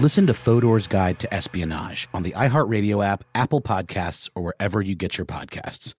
Listen 0.00 0.26
to 0.28 0.32
Fodor's 0.32 0.86
Guide 0.86 1.18
to 1.18 1.34
Espionage 1.34 2.08
on 2.14 2.22
the 2.22 2.30
iHeartRadio 2.30 3.04
app, 3.04 3.22
Apple 3.34 3.60
Podcasts, 3.60 4.30
or 4.34 4.42
wherever 4.42 4.80
you 4.80 4.94
get 4.94 5.18
your 5.18 5.26
podcasts. 5.26 5.92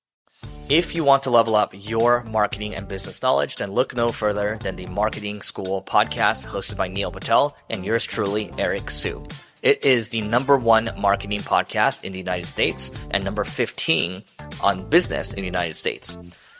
If 0.69 0.95
you 0.95 1.03
want 1.03 1.21
to 1.23 1.29
level 1.29 1.55
up 1.55 1.69
your 1.75 2.23
marketing 2.23 2.73
and 2.73 2.87
business 2.87 3.21
knowledge, 3.21 3.57
then 3.57 3.73
look 3.73 3.95
no 3.95 4.09
further 4.09 4.57
than 4.59 4.75
the 4.75 4.87
Marketing 4.87 5.43
School 5.43 5.83
podcast 5.83 6.47
hosted 6.47 6.77
by 6.77 6.87
Neil 6.87 7.11
Patel 7.11 7.55
and 7.69 7.85
yours 7.85 8.03
truly, 8.03 8.49
Eric 8.57 8.89
Siu. 8.89 9.23
It 9.61 9.85
is 9.85 10.09
the 10.09 10.21
number 10.21 10.57
one 10.57 10.89
marketing 10.97 11.41
podcast 11.41 12.03
in 12.03 12.11
the 12.11 12.17
United 12.17 12.47
States 12.47 12.89
and 13.11 13.23
number 13.23 13.43
15 13.43 14.23
on 14.63 14.89
business 14.89 15.31
in 15.31 15.41
the 15.41 15.45
United 15.45 15.75
States. 15.75 16.17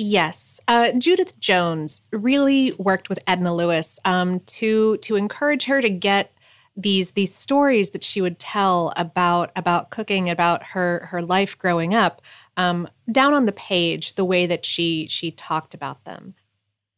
yes, 0.00 0.60
uh, 0.66 0.92
Judith 0.92 1.38
Jones 1.38 2.02
really 2.10 2.72
worked 2.72 3.08
with 3.08 3.20
Edna 3.26 3.54
Lewis 3.54 4.00
um, 4.04 4.40
to 4.40 4.96
to 4.98 5.16
encourage 5.16 5.66
her 5.66 5.80
to 5.80 5.90
get 5.90 6.32
these 6.76 7.12
these 7.12 7.34
stories 7.34 7.90
that 7.90 8.02
she 8.02 8.20
would 8.20 8.38
tell 8.38 8.92
about 8.96 9.50
about 9.56 9.90
cooking, 9.90 10.30
about 10.30 10.62
her 10.62 11.06
her 11.10 11.20
life 11.20 11.58
growing 11.58 11.94
up, 11.94 12.22
um, 12.56 12.88
down 13.12 13.34
on 13.34 13.44
the 13.44 13.52
page, 13.52 14.14
the 14.14 14.24
way 14.24 14.46
that 14.46 14.64
she 14.64 15.06
she 15.08 15.30
talked 15.30 15.74
about 15.74 16.04
them. 16.04 16.34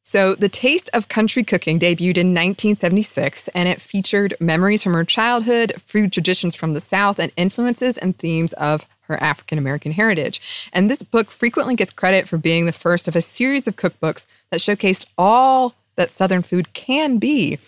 So, 0.05 0.35
The 0.35 0.49
Taste 0.49 0.91
of 0.93 1.09
Country 1.09 1.45
Cooking 1.45 1.79
debuted 1.79 2.19
in 2.19 2.35
1976, 2.35 3.49
and 3.55 3.69
it 3.69 3.81
featured 3.81 4.35
memories 4.41 4.83
from 4.83 4.93
her 4.95 5.05
childhood, 5.05 5.73
food 5.79 6.13
traditions 6.13 6.55
from 6.55 6.75
the 6.75 6.81
South, 6.81 7.19
and 7.19 7.33
influences 7.37 7.97
and 7.97 8.19
themes 8.19 8.53
of 8.55 8.87
her 9.03 9.23
African 9.23 9.59
American 9.59 9.93
heritage. 9.93 10.69
And 10.73 10.91
this 10.91 11.03
book 11.03 11.31
frequently 11.31 11.77
gets 11.77 11.93
credit 11.93 12.29
for 12.29 12.37
being 12.37 12.67
the 12.67 12.73
first 12.73 13.09
of 13.09 13.17
a 13.17 13.21
series 13.21 13.67
of 13.67 13.77
cookbooks 13.77 14.27
that 14.51 14.61
showcased 14.61 15.07
all 15.17 15.75
that 15.97 16.11
Southern 16.11 16.43
food 16.43 16.73
can 16.73 17.19
be, 17.19 17.59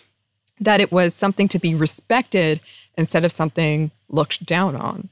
that 0.59 0.81
it 0.81 0.91
was 0.91 1.13
something 1.13 1.47
to 1.47 1.59
be 1.59 1.73
respected 1.73 2.59
instead 2.97 3.25
of 3.25 3.31
something 3.31 3.91
looked 4.09 4.45
down 4.45 4.75
on. 4.75 5.09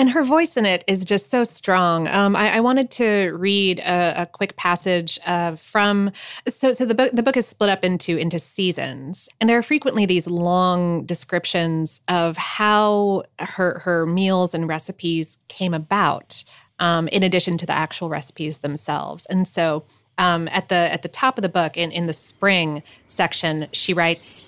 And 0.00 0.08
her 0.08 0.22
voice 0.22 0.56
in 0.56 0.64
it 0.64 0.82
is 0.86 1.04
just 1.04 1.28
so 1.28 1.44
strong. 1.44 2.08
Um, 2.08 2.34
I, 2.34 2.56
I, 2.56 2.60
wanted 2.60 2.90
to 2.92 3.36
read 3.36 3.80
a, 3.80 4.22
a 4.22 4.26
quick 4.26 4.56
passage 4.56 5.20
uh, 5.26 5.56
from. 5.56 6.10
So, 6.48 6.72
so 6.72 6.86
the 6.86 6.94
book 6.94 7.10
the 7.12 7.22
book 7.22 7.36
is 7.36 7.46
split 7.46 7.68
up 7.68 7.84
into 7.84 8.16
into 8.16 8.38
seasons, 8.38 9.28
and 9.38 9.50
there 9.50 9.58
are 9.58 9.62
frequently 9.62 10.06
these 10.06 10.26
long 10.26 11.04
descriptions 11.04 12.00
of 12.08 12.38
how 12.38 13.24
her 13.40 13.80
her 13.80 14.06
meals 14.06 14.54
and 14.54 14.66
recipes 14.66 15.36
came 15.48 15.74
about, 15.74 16.44
um, 16.78 17.06
in 17.08 17.22
addition 17.22 17.58
to 17.58 17.66
the 17.66 17.74
actual 17.74 18.08
recipes 18.08 18.58
themselves. 18.58 19.26
And 19.26 19.46
so, 19.46 19.84
um, 20.16 20.48
at 20.48 20.70
the 20.70 20.76
at 20.76 21.02
the 21.02 21.08
top 21.08 21.36
of 21.36 21.42
the 21.42 21.50
book, 21.50 21.76
in 21.76 21.92
in 21.92 22.06
the 22.06 22.14
spring 22.14 22.82
section, 23.06 23.68
she 23.72 23.92
writes. 23.92 24.44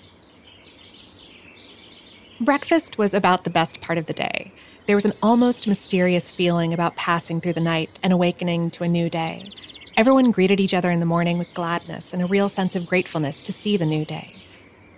Breakfast 2.41 2.97
was 2.97 3.13
about 3.13 3.43
the 3.43 3.51
best 3.51 3.79
part 3.79 3.99
of 3.99 4.07
the 4.07 4.13
day. 4.13 4.51
There 4.85 4.97
was 4.97 5.05
an 5.05 5.13
almost 5.23 5.65
mysterious 5.65 6.29
feeling 6.29 6.73
about 6.73 6.97
passing 6.97 7.39
through 7.39 7.53
the 7.53 7.61
night 7.61 7.99
and 8.03 8.11
awakening 8.11 8.69
to 8.71 8.83
a 8.83 8.89
new 8.89 9.09
day. 9.09 9.49
Everyone 9.95 10.29
greeted 10.29 10.59
each 10.59 10.73
other 10.73 10.91
in 10.91 10.99
the 10.99 11.05
morning 11.05 11.37
with 11.37 11.53
gladness 11.53 12.13
and 12.13 12.21
a 12.21 12.25
real 12.25 12.49
sense 12.49 12.75
of 12.75 12.85
gratefulness 12.85 13.41
to 13.43 13.53
see 13.53 13.77
the 13.77 13.85
new 13.85 14.03
day. 14.03 14.35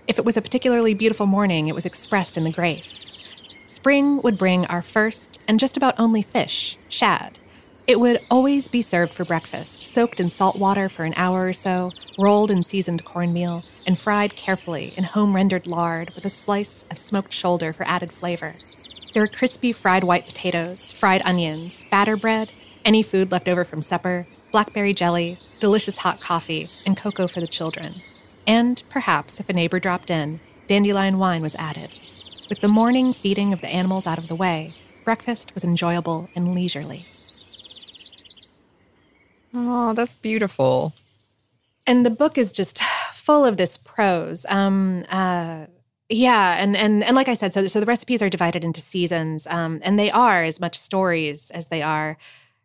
If 0.08 0.18
it 0.18 0.24
was 0.24 0.36
a 0.36 0.42
particularly 0.42 0.94
beautiful 0.94 1.26
morning, 1.26 1.68
it 1.68 1.74
was 1.74 1.86
expressed 1.86 2.36
in 2.36 2.42
the 2.42 2.50
grace. 2.50 3.14
Spring 3.64 4.20
would 4.22 4.36
bring 4.36 4.66
our 4.66 4.82
first 4.82 5.40
and 5.46 5.60
just 5.60 5.76
about 5.76 5.94
only 6.00 6.22
fish, 6.22 6.76
shad. 6.88 7.38
It 7.86 8.00
would 8.00 8.20
always 8.28 8.66
be 8.66 8.82
served 8.82 9.14
for 9.14 9.24
breakfast, 9.24 9.84
soaked 9.84 10.18
in 10.18 10.30
salt 10.30 10.58
water 10.58 10.88
for 10.88 11.04
an 11.04 11.14
hour 11.16 11.46
or 11.46 11.52
so, 11.52 11.92
rolled 12.18 12.50
in 12.50 12.64
seasoned 12.64 13.04
cornmeal, 13.04 13.62
and 13.86 13.96
fried 13.96 14.34
carefully 14.34 14.92
in 14.96 15.04
home 15.04 15.36
rendered 15.36 15.68
lard 15.68 16.10
with 16.16 16.26
a 16.26 16.30
slice 16.30 16.84
of 16.90 16.98
smoked 16.98 17.32
shoulder 17.32 17.72
for 17.72 17.86
added 17.86 18.10
flavor. 18.10 18.54
There 19.16 19.22
were 19.22 19.28
crispy 19.28 19.72
fried 19.72 20.04
white 20.04 20.26
potatoes, 20.26 20.92
fried 20.92 21.22
onions, 21.24 21.86
batter 21.90 22.18
bread, 22.18 22.52
any 22.84 23.02
food 23.02 23.32
left 23.32 23.48
over 23.48 23.64
from 23.64 23.80
supper, 23.80 24.26
blackberry 24.52 24.92
jelly, 24.92 25.38
delicious 25.58 25.96
hot 25.96 26.20
coffee, 26.20 26.68
and 26.84 26.98
cocoa 26.98 27.26
for 27.26 27.40
the 27.40 27.46
children. 27.46 28.02
And 28.46 28.82
perhaps, 28.90 29.40
if 29.40 29.48
a 29.48 29.54
neighbor 29.54 29.80
dropped 29.80 30.10
in, 30.10 30.40
dandelion 30.66 31.16
wine 31.16 31.40
was 31.40 31.54
added. 31.54 31.94
With 32.50 32.60
the 32.60 32.68
morning 32.68 33.14
feeding 33.14 33.54
of 33.54 33.62
the 33.62 33.70
animals 33.70 34.06
out 34.06 34.18
of 34.18 34.28
the 34.28 34.34
way, 34.34 34.74
breakfast 35.02 35.54
was 35.54 35.64
enjoyable 35.64 36.28
and 36.34 36.54
leisurely. 36.54 37.06
Oh, 39.54 39.94
that's 39.94 40.14
beautiful. 40.14 40.92
And 41.86 42.04
the 42.04 42.10
book 42.10 42.36
is 42.36 42.52
just 42.52 42.82
full 43.14 43.46
of 43.46 43.56
this 43.56 43.78
prose. 43.78 44.44
Um, 44.50 45.06
uh, 45.08 45.68
yeah, 46.08 46.56
and 46.62 46.76
and 46.76 47.02
and 47.02 47.16
like 47.16 47.28
I 47.28 47.34
said, 47.34 47.52
so 47.52 47.66
so 47.66 47.80
the 47.80 47.86
recipes 47.86 48.22
are 48.22 48.28
divided 48.28 48.64
into 48.64 48.80
seasons, 48.80 49.46
um, 49.48 49.80
and 49.82 49.98
they 49.98 50.10
are 50.10 50.44
as 50.44 50.60
much 50.60 50.78
stories 50.78 51.50
as 51.50 51.68
they 51.68 51.82
are 51.82 52.16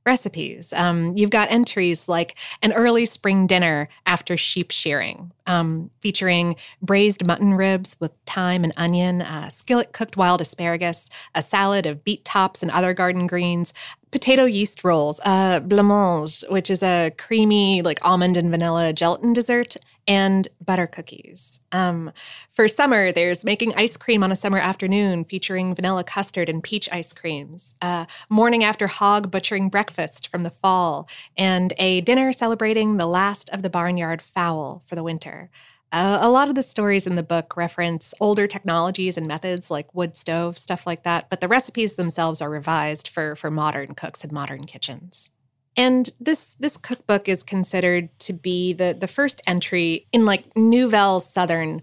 recipes. 0.06 0.74
Um, 0.74 1.16
you've 1.16 1.30
got 1.30 1.52
entries 1.52 2.10
like 2.10 2.38
an 2.62 2.74
early 2.74 3.06
spring 3.06 3.46
dinner 3.46 3.88
after 4.06 4.36
sheep 4.36 4.72
shearing, 4.72 5.32
um, 5.46 5.92
featuring 6.02 6.56
braised 6.82 7.26
mutton 7.26 7.54
ribs 7.54 7.98
with 8.00 8.12
thyme 8.26 8.64
and 8.64 8.74
onion, 8.78 9.22
uh, 9.22 9.50
skillet 9.50 9.92
cooked 9.94 10.18
wild 10.18 10.42
asparagus, 10.42 11.10
a 11.36 11.42
salad 11.42 11.86
of 11.86 12.04
beet 12.04 12.26
tops 12.26 12.64
and 12.64 12.72
other 12.72 12.94
garden 12.94 13.28
greens, 13.28 13.74
potato 14.12 14.46
yeast 14.46 14.84
rolls, 14.84 15.20
uh, 15.24 15.60
blancmange, 15.62 16.50
which 16.50 16.70
is 16.70 16.82
a 16.82 17.12
creamy 17.18 17.82
like 17.82 18.04
almond 18.04 18.38
and 18.38 18.50
vanilla 18.50 18.94
gelatin 18.94 19.34
dessert, 19.34 19.78
and 20.08 20.48
butter 20.64 20.88
cookies. 20.88 21.60
Um, 21.72 22.12
for 22.50 22.68
summer, 22.68 23.12
there's 23.12 23.44
making 23.44 23.74
ice 23.76 23.98
cream 23.98 24.24
on 24.24 24.32
a 24.32 24.36
summer 24.36 24.58
afternoon 24.58 25.24
featuring 25.26 25.76
vanilla 25.76 26.04
custard 26.04 26.50
and 26.50 26.64
peach 26.64 26.90
ice 26.92 27.14
creams, 27.14 27.76
uh, 27.82 28.06
morning 28.30 28.64
after 28.64 28.88
hog 28.88 29.32
butchering 29.32 29.70
breakfast 29.70 30.28
from 30.28 30.44
the 30.44 30.50
fall, 30.50 31.08
and 31.38 31.74
a 31.78 32.02
dinner 32.02 32.32
celebrating 32.32 32.98
the 32.98 33.06
last 33.06 33.50
of 33.50 33.62
the 33.62 33.70
barnyard 33.70 34.22
fowl 34.22 34.82
for 34.86 34.96
the 34.96 35.04
winter. 35.04 35.50
Uh, 35.92 36.20
a 36.22 36.30
lot 36.30 36.48
of 36.48 36.56
the 36.56 36.64
stories 36.64 37.06
in 37.06 37.16
the 37.16 37.24
book 37.24 37.58
reference 37.58 38.14
older 38.22 38.48
technologies 38.48 39.18
and 39.18 39.28
methods 39.28 39.70
like 39.70 39.94
wood 39.94 40.16
stove, 40.16 40.58
stuff 40.58 40.88
like 40.88 41.04
that, 41.04 41.30
but 41.30 41.42
the 41.42 41.50
recipes 41.50 41.96
themselves 41.96 42.42
are 42.42 42.50
revised 42.50 43.10
for, 43.10 43.36
for 43.36 43.52
modern 43.52 43.94
cooks 43.94 44.24
and 44.24 44.32
modern 44.32 44.64
kitchens. 44.64 45.30
And 45.78 46.10
this 46.20 46.56
this 46.56 46.78
cookbook 46.78 47.30
is 47.30 47.44
considered 47.44 48.10
to 48.20 48.34
be 48.34 48.74
the 48.74 48.96
the 48.98 49.08
first 49.08 49.42
entry 49.48 50.08
in 50.12 50.26
like 50.26 50.56
Nouvelle 50.56 51.20
Southern 51.20 51.82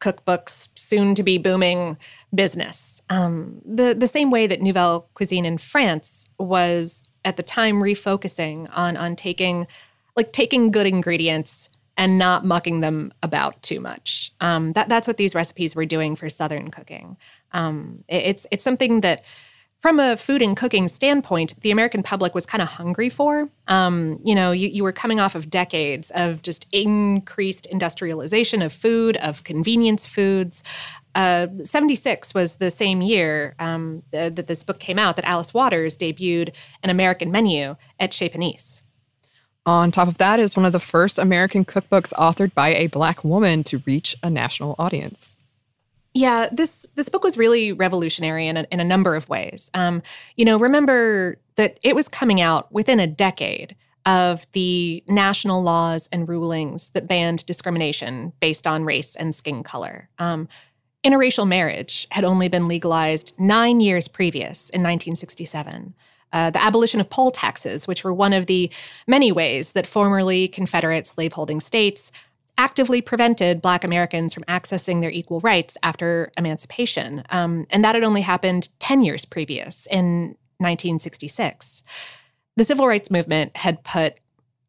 cookbooks, 0.00 0.68
soon 0.78 1.14
to 1.14 1.22
be 1.22 1.38
booming 1.38 1.96
business. 2.34 3.02
Um, 3.10 3.60
the 3.64 3.94
the 3.94 4.06
same 4.06 4.30
way 4.30 4.46
that 4.46 4.62
Nouvelle 4.62 5.08
Cuisine 5.14 5.44
in 5.44 5.58
France 5.58 6.30
was 6.38 7.04
at 7.24 7.36
the 7.36 7.42
time 7.42 7.76
refocusing 7.76 8.68
on 8.72 8.96
on 8.96 9.16
taking 9.16 9.66
like 10.16 10.32
taking 10.32 10.70
good 10.70 10.86
ingredients 10.86 11.70
and 11.98 12.16
not 12.16 12.44
mucking 12.44 12.80
them 12.80 13.12
about 13.22 13.60
too 13.60 13.80
much. 13.80 14.32
Um, 14.40 14.72
that, 14.72 14.88
that's 14.88 15.08
what 15.08 15.16
these 15.16 15.34
recipes 15.34 15.74
were 15.74 15.84
doing 15.84 16.14
for 16.14 16.30
Southern 16.30 16.70
cooking. 16.70 17.16
Um, 17.52 18.04
it's 18.08 18.46
it's 18.50 18.64
something 18.64 19.00
that 19.00 19.24
from 19.80 20.00
a 20.00 20.16
food 20.16 20.42
and 20.42 20.56
cooking 20.56 20.88
standpoint, 20.88 21.60
the 21.60 21.70
American 21.70 22.02
public 22.02 22.34
was 22.34 22.44
kind 22.44 22.60
of 22.60 22.68
hungry 22.68 23.08
for. 23.08 23.48
Um, 23.68 24.18
you 24.24 24.34
know, 24.34 24.50
you, 24.50 24.68
you 24.68 24.82
were 24.82 24.92
coming 24.92 25.20
off 25.20 25.36
of 25.36 25.48
decades 25.48 26.10
of 26.12 26.42
just 26.42 26.66
increased 26.72 27.66
industrialization 27.66 28.60
of 28.60 28.72
food, 28.72 29.16
of 29.18 29.44
convenience 29.44 30.04
foods. 30.04 30.64
Uh, 31.14 31.46
76 31.62 32.34
was 32.34 32.56
the 32.56 32.70
same 32.70 33.02
year 33.02 33.54
um, 33.60 34.02
th- 34.10 34.34
that 34.34 34.48
this 34.48 34.64
book 34.64 34.80
came 34.80 34.98
out 34.98 35.16
that 35.16 35.24
Alice 35.24 35.54
Waters 35.54 35.96
debuted 35.96 36.54
an 36.82 36.90
American 36.90 37.30
menu 37.30 37.76
at 38.00 38.12
Chez 38.12 38.30
Panisse. 38.30 38.82
On 39.64 39.90
top 39.90 40.08
of 40.08 40.18
that 40.18 40.40
is 40.40 40.56
one 40.56 40.64
of 40.64 40.72
the 40.72 40.80
first 40.80 41.18
American 41.18 41.64
cookbooks 41.64 42.12
authored 42.14 42.54
by 42.54 42.74
a 42.74 42.86
Black 42.86 43.22
woman 43.22 43.62
to 43.64 43.82
reach 43.86 44.16
a 44.22 44.30
national 44.30 44.74
audience. 44.78 45.36
Yeah, 46.14 46.48
this 46.50 46.86
this 46.94 47.08
book 47.08 47.22
was 47.22 47.36
really 47.36 47.72
revolutionary 47.72 48.48
in 48.48 48.56
a, 48.56 48.66
in 48.70 48.80
a 48.80 48.84
number 48.84 49.14
of 49.14 49.28
ways. 49.28 49.70
Um, 49.74 50.02
you 50.36 50.44
know, 50.44 50.58
remember 50.58 51.38
that 51.56 51.78
it 51.82 51.94
was 51.94 52.08
coming 52.08 52.40
out 52.40 52.72
within 52.72 52.98
a 52.98 53.06
decade 53.06 53.76
of 54.06 54.46
the 54.52 55.04
national 55.06 55.62
laws 55.62 56.08
and 56.10 56.28
rulings 56.28 56.90
that 56.90 57.06
banned 57.06 57.44
discrimination 57.46 58.32
based 58.40 58.66
on 58.66 58.84
race 58.84 59.14
and 59.16 59.34
skin 59.34 59.62
color. 59.62 60.08
Um, 60.18 60.48
interracial 61.04 61.46
marriage 61.46 62.06
had 62.10 62.24
only 62.24 62.48
been 62.48 62.68
legalized 62.68 63.34
nine 63.38 63.80
years 63.80 64.08
previous 64.08 64.70
in 64.70 64.80
1967. 64.80 65.94
Uh, 66.32 66.50
the 66.50 66.62
abolition 66.62 67.00
of 67.00 67.08
poll 67.08 67.30
taxes, 67.30 67.86
which 67.86 68.04
were 68.04 68.12
one 68.12 68.32
of 68.32 68.46
the 68.46 68.70
many 69.06 69.32
ways 69.32 69.72
that 69.72 69.86
formerly 69.86 70.48
Confederate 70.48 71.06
slaveholding 71.06 71.60
states 71.60 72.12
actively 72.58 73.00
prevented 73.00 73.62
Black 73.62 73.84
Americans 73.84 74.34
from 74.34 74.42
accessing 74.44 75.00
their 75.00 75.10
equal 75.10 75.40
rights 75.40 75.78
after 75.82 76.32
emancipation. 76.36 77.22
Um, 77.30 77.66
and 77.70 77.84
that 77.84 77.94
had 77.94 78.04
only 78.04 78.20
happened 78.20 78.68
10 78.80 79.04
years 79.04 79.24
previous 79.24 79.86
in 79.86 80.36
1966. 80.58 81.84
The 82.56 82.64
civil 82.64 82.88
rights 82.88 83.10
movement 83.10 83.56
had 83.56 83.84
put 83.84 84.14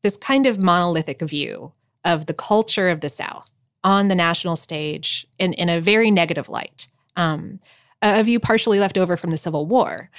this 0.04 0.16
kind 0.16 0.46
of 0.46 0.60
monolithic 0.60 1.20
view 1.22 1.74
of 2.06 2.28
the 2.28 2.34
culture 2.34 2.90
of 2.90 3.02
the 3.02 3.10
South 3.10 3.50
on 3.84 4.08
the 4.08 4.16
national 4.16 4.56
stage 4.56 5.26
in, 5.40 5.54
in 5.54 5.68
a 5.68 5.82
very 5.82 6.12
negative 6.12 6.48
light, 6.48 6.88
um, 7.16 7.60
a 8.02 8.24
view 8.24 8.40
partially 8.40 8.80
left 8.80 8.98
over 8.98 9.18
from 9.18 9.32
the 9.32 9.38
Civil 9.38 9.66
War, 9.66 10.10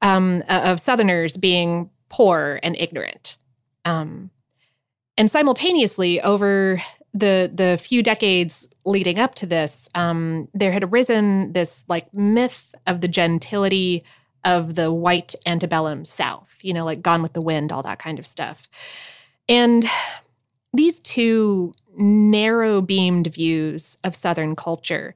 um, 0.00 0.42
of 0.48 0.80
Southerners 0.80 1.36
being 1.36 1.90
poor 2.08 2.58
and 2.62 2.76
ignorant. 2.78 3.36
Um, 3.84 4.30
and 5.18 5.30
simultaneously, 5.30 6.20
over 6.22 6.80
the 7.14 7.50
the 7.52 7.78
few 7.80 8.02
decades 8.02 8.68
leading 8.84 9.18
up 9.18 9.34
to 9.36 9.46
this, 9.46 9.88
um, 9.94 10.48
there 10.54 10.72
had 10.72 10.84
arisen 10.84 11.52
this 11.52 11.84
like 11.88 12.12
myth 12.14 12.74
of 12.86 13.00
the 13.00 13.08
gentility 13.08 14.04
of 14.44 14.74
the 14.74 14.92
white 14.92 15.34
antebellum 15.46 16.04
South, 16.04 16.58
you 16.62 16.74
know, 16.74 16.84
like 16.84 17.02
Gone 17.02 17.22
with 17.22 17.32
the 17.32 17.40
Wind, 17.40 17.70
all 17.70 17.82
that 17.82 17.98
kind 17.98 18.18
of 18.18 18.26
stuff. 18.26 18.68
And 19.48 19.84
these 20.72 20.98
two 20.98 21.72
narrow 21.96 22.80
beamed 22.80 23.32
views 23.32 23.98
of 24.02 24.16
Southern 24.16 24.56
culture 24.56 25.14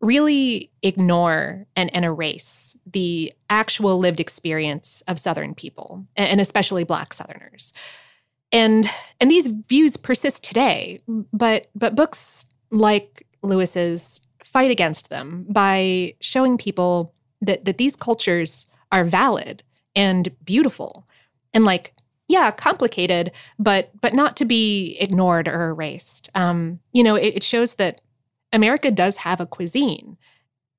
really 0.00 0.70
ignore 0.82 1.66
and, 1.76 1.94
and, 1.94 2.04
erase 2.06 2.76
the 2.86 3.32
actual 3.50 3.98
lived 3.98 4.18
experience 4.18 5.02
of 5.08 5.18
Southern 5.18 5.54
people, 5.54 6.06
and 6.16 6.40
especially 6.40 6.84
Black 6.84 7.12
Southerners 7.12 7.74
and 8.52 8.86
and 9.20 9.30
these 9.30 9.46
views 9.46 9.96
persist 9.96 10.44
today 10.44 10.98
but 11.32 11.68
but 11.74 11.94
books 11.94 12.46
like 12.70 13.26
lewis's 13.42 14.20
fight 14.42 14.70
against 14.70 15.10
them 15.10 15.46
by 15.48 16.14
showing 16.20 16.58
people 16.58 17.14
that 17.40 17.64
that 17.64 17.78
these 17.78 17.96
cultures 17.96 18.66
are 18.92 19.04
valid 19.04 19.62
and 19.94 20.30
beautiful 20.44 21.06
and 21.54 21.64
like 21.64 21.94
yeah 22.28 22.50
complicated 22.50 23.32
but 23.58 23.90
but 24.00 24.14
not 24.14 24.36
to 24.36 24.44
be 24.44 24.96
ignored 25.00 25.48
or 25.48 25.70
erased. 25.70 26.30
Um 26.34 26.80
you 26.92 27.02
know 27.02 27.14
it, 27.14 27.36
it 27.36 27.42
shows 27.42 27.74
that 27.74 28.00
america 28.52 28.90
does 28.90 29.18
have 29.18 29.40
a 29.40 29.46
cuisine 29.46 30.16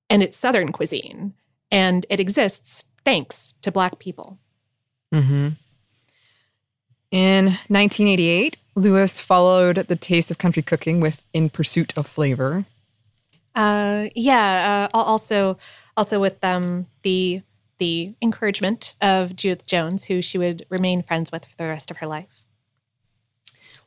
and 0.09 0.21
it's 0.21 0.37
southern 0.37 0.71
cuisine 0.71 1.33
and 1.71 2.05
it 2.09 2.19
exists 2.19 2.85
thanks 3.05 3.53
to 3.61 3.71
black 3.71 3.99
people. 3.99 4.37
Mm-hmm 5.13 5.49
in 7.11 7.45
1988, 7.67 8.57
Lewis 8.75 9.19
followed 9.19 9.75
the 9.75 9.95
taste 9.95 10.31
of 10.31 10.37
country 10.37 10.63
cooking 10.63 10.99
with 10.99 11.23
In 11.33 11.49
Pursuit 11.49 11.93
of 11.97 12.07
Flavor. 12.07 12.65
Uh, 13.53 14.07
yeah. 14.15 14.89
Uh, 14.93 14.97
also, 14.97 15.57
also 15.97 16.19
with 16.19 16.43
um, 16.43 16.87
the 17.03 17.41
the 17.79 18.13
encouragement 18.21 18.95
of 19.01 19.35
Judith 19.35 19.65
Jones, 19.65 20.05
who 20.05 20.21
she 20.21 20.37
would 20.37 20.67
remain 20.69 21.01
friends 21.01 21.31
with 21.31 21.45
for 21.45 21.57
the 21.57 21.65
rest 21.65 21.89
of 21.89 21.97
her 21.97 22.05
life. 22.05 22.43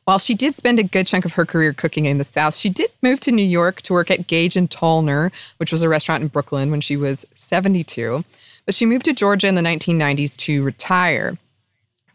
While 0.03 0.19
she 0.19 0.35
did 0.35 0.53
spend 0.53 0.79
a 0.79 0.83
good 0.83 1.07
chunk 1.07 1.23
of 1.23 1.33
her 1.33 1.45
career 1.45 1.71
cooking 1.71 2.05
in 2.05 2.17
the 2.17 2.25
South, 2.25 2.55
she 2.55 2.69
did 2.69 2.91
move 3.01 3.21
to 3.21 3.31
New 3.31 3.41
York 3.41 3.81
to 3.83 3.93
work 3.93 4.11
at 4.11 4.27
Gage 4.27 4.57
and 4.57 4.69
Tollner, 4.69 5.31
which 5.57 5.71
was 5.71 5.81
a 5.81 5.87
restaurant 5.87 6.21
in 6.21 6.27
Brooklyn, 6.27 6.71
when 6.71 6.81
she 6.81 6.97
was 6.97 7.25
72. 7.35 8.25
But 8.65 8.75
she 8.75 8.85
moved 8.85 9.05
to 9.05 9.13
Georgia 9.13 9.47
in 9.47 9.55
the 9.55 9.61
1990s 9.61 10.35
to 10.37 10.61
retire 10.61 11.37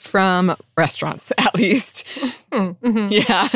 from 0.01 0.57
restaurants, 0.77 1.33
at 1.39 1.55
least. 1.55 2.05
Mm-hmm. 2.53 3.09
Yeah. 3.11 3.49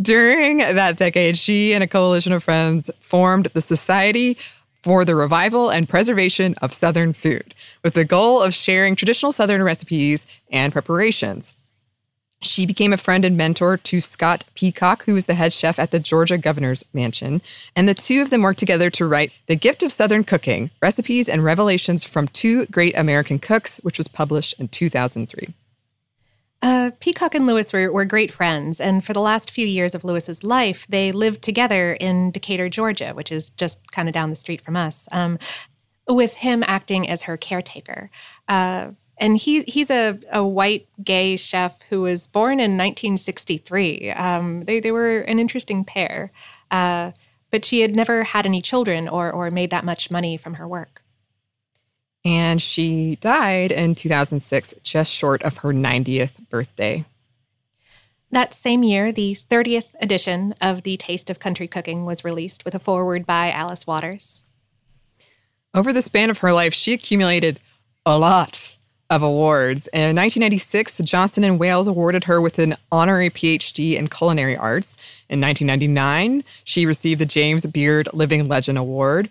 During 0.00 0.58
that 0.58 0.96
decade, 0.96 1.36
she 1.36 1.74
and 1.74 1.84
a 1.84 1.88
coalition 1.88 2.32
of 2.32 2.44
friends 2.44 2.90
formed 3.00 3.48
the 3.52 3.60
Society 3.60 4.38
for 4.82 5.04
the 5.04 5.14
Revival 5.14 5.68
and 5.68 5.88
Preservation 5.88 6.54
of 6.62 6.72
Southern 6.72 7.12
Food, 7.12 7.54
with 7.84 7.94
the 7.94 8.04
goal 8.04 8.40
of 8.40 8.54
sharing 8.54 8.96
traditional 8.96 9.32
Southern 9.32 9.62
recipes 9.62 10.26
and 10.50 10.72
preparations. 10.72 11.52
She 12.42 12.64
became 12.64 12.94
a 12.94 12.96
friend 12.96 13.22
and 13.26 13.36
mentor 13.36 13.76
to 13.76 14.00
Scott 14.00 14.44
Peacock, 14.54 15.04
who 15.04 15.12
was 15.12 15.26
the 15.26 15.34
head 15.34 15.52
chef 15.52 15.78
at 15.78 15.90
the 15.90 16.00
Georgia 16.00 16.38
Governor's 16.38 16.82
Mansion, 16.94 17.42
and 17.76 17.86
the 17.86 17.92
two 17.92 18.22
of 18.22 18.30
them 18.30 18.40
worked 18.40 18.58
together 18.58 18.88
to 18.88 19.06
write 19.06 19.32
The 19.46 19.56
Gift 19.56 19.82
of 19.82 19.92
Southern 19.92 20.24
Cooking 20.24 20.70
Recipes 20.80 21.28
and 21.28 21.44
Revelations 21.44 22.02
from 22.02 22.28
Two 22.28 22.64
Great 22.66 22.96
American 22.96 23.38
Cooks, 23.38 23.76
which 23.82 23.98
was 23.98 24.08
published 24.08 24.54
in 24.58 24.68
2003. 24.68 25.52
Uh, 26.62 26.90
Peacock 27.00 27.34
and 27.34 27.46
Lewis 27.46 27.72
were, 27.72 27.90
were 27.90 28.04
great 28.04 28.30
friends, 28.30 28.80
and 28.80 29.02
for 29.02 29.14
the 29.14 29.20
last 29.20 29.50
few 29.50 29.66
years 29.66 29.94
of 29.94 30.04
Lewis's 30.04 30.44
life, 30.44 30.86
they 30.88 31.10
lived 31.10 31.40
together 31.40 31.94
in 31.94 32.30
Decatur, 32.30 32.68
Georgia, 32.68 33.12
which 33.14 33.32
is 33.32 33.50
just 33.50 33.90
kind 33.92 34.08
of 34.08 34.12
down 34.12 34.28
the 34.28 34.36
street 34.36 34.60
from 34.60 34.76
us, 34.76 35.08
um, 35.10 35.38
with 36.06 36.34
him 36.34 36.62
acting 36.66 37.08
as 37.08 37.22
her 37.22 37.38
caretaker. 37.38 38.10
Uh, 38.46 38.90
and 39.16 39.38
he, 39.38 39.62
he's 39.62 39.90
a, 39.90 40.18
a 40.32 40.46
white 40.46 40.86
gay 41.02 41.36
chef 41.36 41.80
who 41.88 42.02
was 42.02 42.26
born 42.26 42.54
in 42.54 42.76
1963. 42.76 44.12
Um, 44.12 44.64
they, 44.64 44.80
they 44.80 44.92
were 44.92 45.20
an 45.20 45.38
interesting 45.38 45.84
pair, 45.84 46.30
uh, 46.70 47.12
but 47.50 47.64
she 47.64 47.80
had 47.80 47.96
never 47.96 48.22
had 48.22 48.44
any 48.44 48.60
children 48.60 49.08
or, 49.08 49.30
or 49.30 49.50
made 49.50 49.70
that 49.70 49.84
much 49.84 50.10
money 50.10 50.36
from 50.36 50.54
her 50.54 50.68
work 50.68 50.99
and 52.24 52.60
she 52.60 53.16
died 53.16 53.72
in 53.72 53.94
2006, 53.94 54.74
just 54.82 55.10
short 55.10 55.42
of 55.42 55.58
her 55.58 55.72
90th 55.72 56.32
birthday. 56.48 57.04
That 58.32 58.54
same 58.54 58.82
year, 58.84 59.10
the 59.10 59.36
30th 59.50 59.88
edition 60.00 60.54
of 60.60 60.82
The 60.82 60.96
Taste 60.96 61.30
of 61.30 61.40
Country 61.40 61.66
Cooking 61.66 62.04
was 62.04 62.24
released 62.24 62.64
with 62.64 62.74
a 62.74 62.78
foreword 62.78 63.26
by 63.26 63.50
Alice 63.50 63.86
Waters. 63.86 64.44
Over 65.74 65.92
the 65.92 66.02
span 66.02 66.30
of 66.30 66.38
her 66.38 66.52
life, 66.52 66.72
she 66.72 66.92
accumulated 66.92 67.58
a 68.06 68.18
lot 68.18 68.76
of 69.08 69.22
awards. 69.22 69.88
In 69.88 70.14
1996, 70.14 70.98
Johnson 70.98 71.42
and 71.42 71.58
Wales 71.58 71.88
awarded 71.88 72.24
her 72.24 72.40
with 72.40 72.60
an 72.60 72.76
honorary 72.92 73.30
PhD 73.30 73.96
in 73.96 74.08
culinary 74.08 74.56
arts. 74.56 74.96
In 75.28 75.40
1999, 75.40 76.44
she 76.62 76.86
received 76.86 77.20
the 77.20 77.26
James 77.26 77.66
Beard 77.66 78.08
Living 78.12 78.46
Legend 78.46 78.78
Award. 78.78 79.28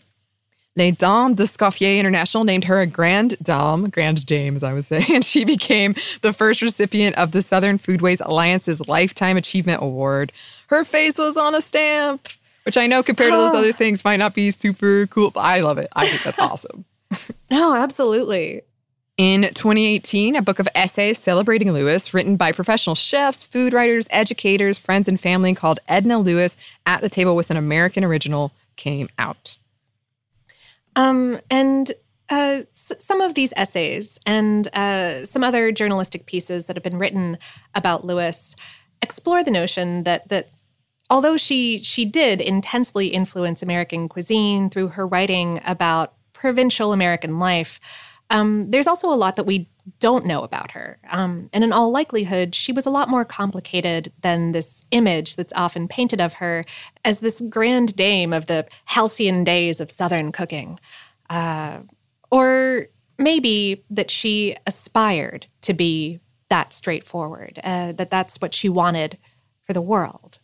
Les 0.80 0.92
Dames 0.92 1.36
d'Escoffier 1.36 2.00
International 2.00 2.46
named 2.46 2.64
her 2.64 2.80
a 2.80 2.88
Grand 2.88 3.38
Dame, 3.44 3.90
Grand 3.90 4.26
Dame, 4.26 4.56
as 4.56 4.64
I 4.64 4.72
was 4.72 4.88
saying, 4.88 5.08
and 5.14 5.26
she 5.26 5.44
became 5.44 5.94
the 6.22 6.32
first 6.32 6.62
recipient 6.62 7.18
of 7.18 7.34
the 7.34 7.42
Southern 7.42 7.78
Foodways 7.78 8.22
Alliance's 8.22 8.80
Lifetime 8.88 9.36
Achievement 9.36 9.84
Award. 9.84 10.32
Her 10.68 10.86
face 10.86 11.18
was 11.18 11.36
on 11.36 11.54
a 11.54 11.60
stamp, 11.60 12.30
which 12.64 12.78
I 12.78 12.88
know 12.88 13.04
compared 13.04 13.32
to 13.32 13.38
those 13.38 13.54
other 13.54 13.74
things 13.74 14.06
might 14.06 14.18
not 14.18 14.34
be 14.34 14.52
super 14.52 15.06
cool, 15.08 15.32
but 15.32 15.42
I 15.42 15.60
love 15.60 15.78
it. 15.80 15.90
I 15.98 16.08
think 16.08 16.24
that's 16.24 16.40
awesome. 16.52 16.86
no, 17.52 17.76
absolutely. 17.76 18.62
In 19.18 19.42
2018, 19.54 20.38
a 20.38 20.42
book 20.42 20.60
of 20.60 20.70
essays 20.76 21.20
celebrating 21.20 21.74
Lewis, 21.74 22.14
written 22.14 22.38
by 22.38 22.54
professional 22.54 22.96
chefs, 22.96 23.44
food 23.44 23.74
writers, 23.74 24.08
educators, 24.12 24.78
friends, 24.78 25.10
and 25.10 25.20
family, 25.20 25.54
called 25.54 25.82
Edna 25.90 26.20
Lewis 26.20 26.56
at 26.86 27.02
the 27.02 27.10
Table 27.10 27.36
with 27.36 27.52
an 27.52 27.58
American 27.58 28.06
Original, 28.06 28.54
came 28.78 29.10
out. 29.18 29.58
Um, 30.96 31.40
and 31.50 31.92
uh, 32.30 32.64
s- 32.72 32.92
some 33.00 33.22
of 33.22 33.34
these 33.34 33.54
essays 33.56 34.20
and 34.26 34.68
uh, 34.76 35.26
some 35.26 35.44
other 35.44 35.72
journalistic 35.72 36.26
pieces 36.26 36.68
that 36.68 36.76
have 36.76 36.84
been 36.84 37.00
written 37.00 37.38
about 37.76 38.06
Lewis 38.06 38.56
explore 39.02 39.44
the 39.44 39.52
notion 39.52 40.04
that 40.04 40.28
that 40.30 40.50
although 41.10 41.38
she 41.38 41.82
she 41.82 42.06
did 42.06 42.42
intensely 42.42 43.08
influence 43.08 43.64
American 43.64 44.08
cuisine 44.10 44.70
through 44.70 44.90
her 44.90 45.08
writing 45.08 45.60
about 45.66 46.14
provincial 46.34 46.94
American 46.94 47.40
life, 47.40 47.80
um, 48.30 48.70
there's 48.70 48.88
also 48.88 49.12
a 49.12 49.16
lot 49.16 49.36
that 49.36 49.46
we 49.46 49.68
don't 50.00 50.26
know 50.26 50.44
about 50.44 50.72
her. 50.72 51.00
Um, 51.10 51.50
and 51.52 51.64
in 51.64 51.74
all 51.74 51.92
likelihood, 51.92 52.54
she 52.54 52.72
was 52.72 52.86
a 52.86 52.92
lot 52.92 53.10
more 53.10 53.26
complicated 53.26 54.12
than 54.22 54.52
this 54.52 54.86
image 54.92 55.36
that's 55.36 55.54
often 55.56 55.88
painted 55.88 56.22
of 56.22 56.36
her 56.36 56.64
as 57.04 57.22
this 57.22 57.42
grand 57.50 57.96
dame 57.96 58.32
of 58.32 58.46
the 58.46 58.68
halcyon 58.86 59.44
days 59.44 59.80
of 59.80 59.90
Southern 59.90 60.32
cooking. 60.32 60.80
Uh, 61.30 61.80
or 62.32 62.88
maybe 63.18 63.84
that 63.90 64.12
she 64.12 64.56
aspired 64.68 65.48
to 65.62 65.74
be 65.74 66.20
that 66.50 66.74
straightforward, 66.74 67.60
uh, 67.64 67.92
that 67.94 68.12
that's 68.12 68.38
what 68.42 68.54
she 68.54 68.70
wanted 68.70 69.18
for 69.66 69.74
the 69.74 69.82
world. 69.82 70.40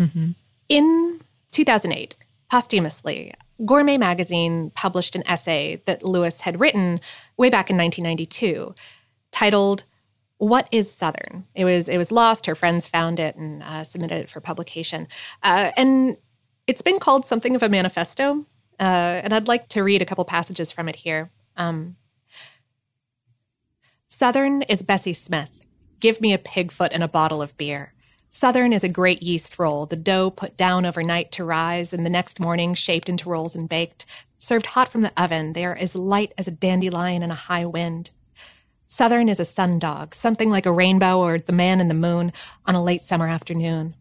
Mm-hmm. 0.00 0.30
In 0.68 1.20
2008, 1.50 2.16
posthumously, 2.50 3.32
Gourmet 3.64 3.98
magazine 3.98 4.70
published 4.74 5.14
an 5.14 5.22
essay 5.26 5.82
that 5.86 6.04
Lewis 6.04 6.40
had 6.40 6.60
written 6.60 7.00
way 7.36 7.50
back 7.50 7.70
in 7.70 7.76
1992 7.76 8.74
titled 9.30 9.84
what 10.38 10.68
is 10.72 10.90
southern? 10.90 11.46
It 11.54 11.64
was 11.64 11.88
it 11.88 11.98
was 11.98 12.10
lost 12.10 12.46
her 12.46 12.56
friends 12.56 12.86
found 12.88 13.20
it 13.20 13.36
and 13.36 13.62
uh, 13.62 13.84
submitted 13.84 14.22
it 14.22 14.30
for 14.30 14.40
publication. 14.40 15.06
Uh, 15.42 15.70
and 15.76 16.16
it's 16.66 16.82
been 16.82 16.98
called 16.98 17.26
something 17.26 17.54
of 17.54 17.62
a 17.62 17.68
manifesto 17.68 18.44
uh, 18.80 19.20
and 19.22 19.32
i'd 19.32 19.48
like 19.48 19.68
to 19.68 19.82
read 19.82 20.02
a 20.02 20.04
couple 20.04 20.24
passages 20.24 20.72
from 20.72 20.88
it 20.88 20.96
here. 20.96 21.30
Um, 21.56 21.96
southern 24.08 24.62
is 24.62 24.82
bessie 24.82 25.12
smith. 25.12 25.50
Give 26.00 26.20
me 26.20 26.32
a 26.32 26.38
pig 26.38 26.72
foot 26.72 26.92
and 26.92 27.04
a 27.04 27.08
bottle 27.08 27.40
of 27.40 27.56
beer 27.56 27.92
Southern 28.42 28.72
is 28.72 28.82
a 28.82 28.88
great 28.88 29.22
yeast 29.22 29.56
roll, 29.56 29.86
the 29.86 29.94
dough 29.94 30.28
put 30.28 30.56
down 30.56 30.84
overnight 30.84 31.30
to 31.30 31.44
rise, 31.44 31.92
and 31.92 32.04
the 32.04 32.10
next 32.10 32.40
morning 32.40 32.74
shaped 32.74 33.08
into 33.08 33.28
rolls 33.28 33.54
and 33.54 33.68
baked. 33.68 34.04
Served 34.40 34.66
hot 34.66 34.88
from 34.88 35.02
the 35.02 35.12
oven, 35.16 35.52
they 35.52 35.64
are 35.64 35.76
as 35.76 35.94
light 35.94 36.32
as 36.36 36.48
a 36.48 36.50
dandelion 36.50 37.22
in 37.22 37.30
a 37.30 37.36
high 37.36 37.64
wind. 37.64 38.10
Southern 38.88 39.28
is 39.28 39.38
a 39.38 39.44
sundog, 39.44 40.12
something 40.12 40.50
like 40.50 40.66
a 40.66 40.72
rainbow 40.72 41.20
or 41.20 41.38
the 41.38 41.52
man 41.52 41.80
in 41.80 41.86
the 41.86 41.94
moon 41.94 42.32
on 42.66 42.74
a 42.74 42.82
late 42.82 43.04
summer 43.04 43.28
afternoon. 43.28 43.94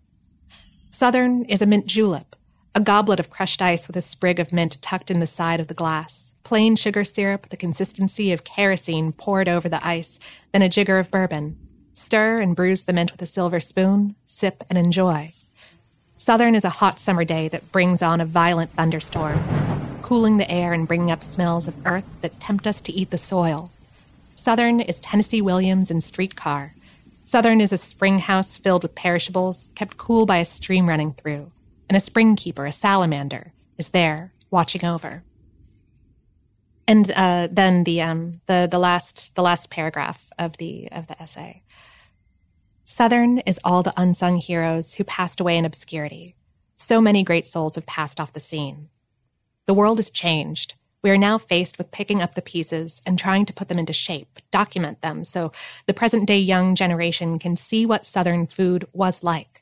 Southern 0.89 1.45
is 1.45 1.61
a 1.61 1.67
mint 1.67 1.85
julep, 1.85 2.35
a 2.73 2.81
goblet 2.81 3.19
of 3.19 3.29
crushed 3.29 3.61
ice 3.61 3.85
with 3.85 3.95
a 3.95 4.01
sprig 4.01 4.39
of 4.39 4.51
mint 4.51 4.81
tucked 4.81 5.11
in 5.11 5.19
the 5.19 5.27
side 5.27 5.59
of 5.59 5.67
the 5.67 5.75
glass, 5.75 6.31
plain 6.43 6.75
sugar 6.75 7.03
syrup, 7.03 7.49
the 7.49 7.55
consistency 7.55 8.31
of 8.31 8.43
kerosene 8.43 9.11
poured 9.11 9.47
over 9.47 9.69
the 9.69 9.85
ice, 9.85 10.19
then 10.51 10.63
a 10.63 10.67
jigger 10.67 10.97
of 10.97 11.11
bourbon. 11.11 11.57
Stir 11.93 12.41
and 12.41 12.55
bruise 12.55 12.83
the 12.83 12.93
mint 12.93 13.11
with 13.11 13.21
a 13.21 13.27
silver 13.27 13.59
spoon, 13.59 14.15
sip, 14.41 14.63
and 14.71 14.77
enjoy. 14.77 15.31
Southern 16.17 16.55
is 16.55 16.65
a 16.65 16.77
hot 16.81 16.97
summer 16.97 17.23
day 17.23 17.47
that 17.47 17.71
brings 17.71 18.01
on 18.01 18.19
a 18.19 18.25
violent 18.25 18.71
thunderstorm, 18.71 19.39
cooling 20.01 20.37
the 20.37 20.49
air 20.49 20.73
and 20.73 20.87
bringing 20.87 21.11
up 21.11 21.21
smells 21.23 21.67
of 21.67 21.85
earth 21.85 22.09
that 22.21 22.39
tempt 22.39 22.65
us 22.65 22.81
to 22.81 22.91
eat 22.91 23.11
the 23.11 23.19
soil. 23.19 23.69
Southern 24.33 24.79
is 24.79 24.97
Tennessee 24.99 25.43
Williams 25.43 25.91
and 25.91 26.03
Streetcar. 26.03 26.73
Southern 27.23 27.61
is 27.61 27.71
a 27.71 27.77
spring 27.77 28.17
house 28.17 28.57
filled 28.57 28.81
with 28.81 28.95
perishables, 28.95 29.69
kept 29.75 29.97
cool 29.97 30.25
by 30.25 30.37
a 30.37 30.45
stream 30.45 30.89
running 30.89 31.13
through, 31.13 31.51
and 31.87 31.95
a 31.95 31.99
spring 31.99 32.35
keeper, 32.35 32.65
a 32.65 32.71
salamander, 32.71 33.51
is 33.77 33.89
there 33.89 34.31
watching 34.49 34.83
over. 34.83 35.21
And 36.87 37.11
uh, 37.11 37.47
then 37.51 37.83
the 37.83 38.01
um, 38.01 38.41
the 38.47 38.67
the 38.69 38.79
last 38.79 39.35
the 39.35 39.43
last 39.43 39.69
paragraph 39.69 40.31
of 40.39 40.57
the 40.57 40.89
of 40.91 41.05
the 41.05 41.21
essay. 41.21 41.61
Southern 42.91 43.37
is 43.39 43.57
all 43.63 43.83
the 43.83 43.93
unsung 43.95 44.37
heroes 44.37 44.95
who 44.95 45.05
passed 45.05 45.39
away 45.39 45.57
in 45.57 45.63
obscurity. 45.63 46.35
So 46.75 46.99
many 46.99 47.23
great 47.23 47.47
souls 47.47 47.75
have 47.75 47.85
passed 47.85 48.19
off 48.19 48.33
the 48.33 48.41
scene. 48.41 48.89
The 49.65 49.73
world 49.73 49.97
has 49.97 50.09
changed. 50.09 50.73
We 51.01 51.09
are 51.09 51.17
now 51.17 51.37
faced 51.37 51.77
with 51.77 51.93
picking 51.93 52.21
up 52.21 52.35
the 52.35 52.41
pieces 52.41 53.01
and 53.05 53.17
trying 53.17 53.45
to 53.45 53.53
put 53.53 53.69
them 53.69 53.79
into 53.79 53.93
shape, 53.93 54.27
document 54.51 54.99
them 54.99 55.23
so 55.23 55.53
the 55.85 55.93
present 55.93 56.27
day 56.27 56.37
young 56.37 56.75
generation 56.75 57.39
can 57.39 57.55
see 57.55 57.85
what 57.85 58.05
Southern 58.05 58.45
food 58.45 58.85
was 58.91 59.23
like. 59.23 59.61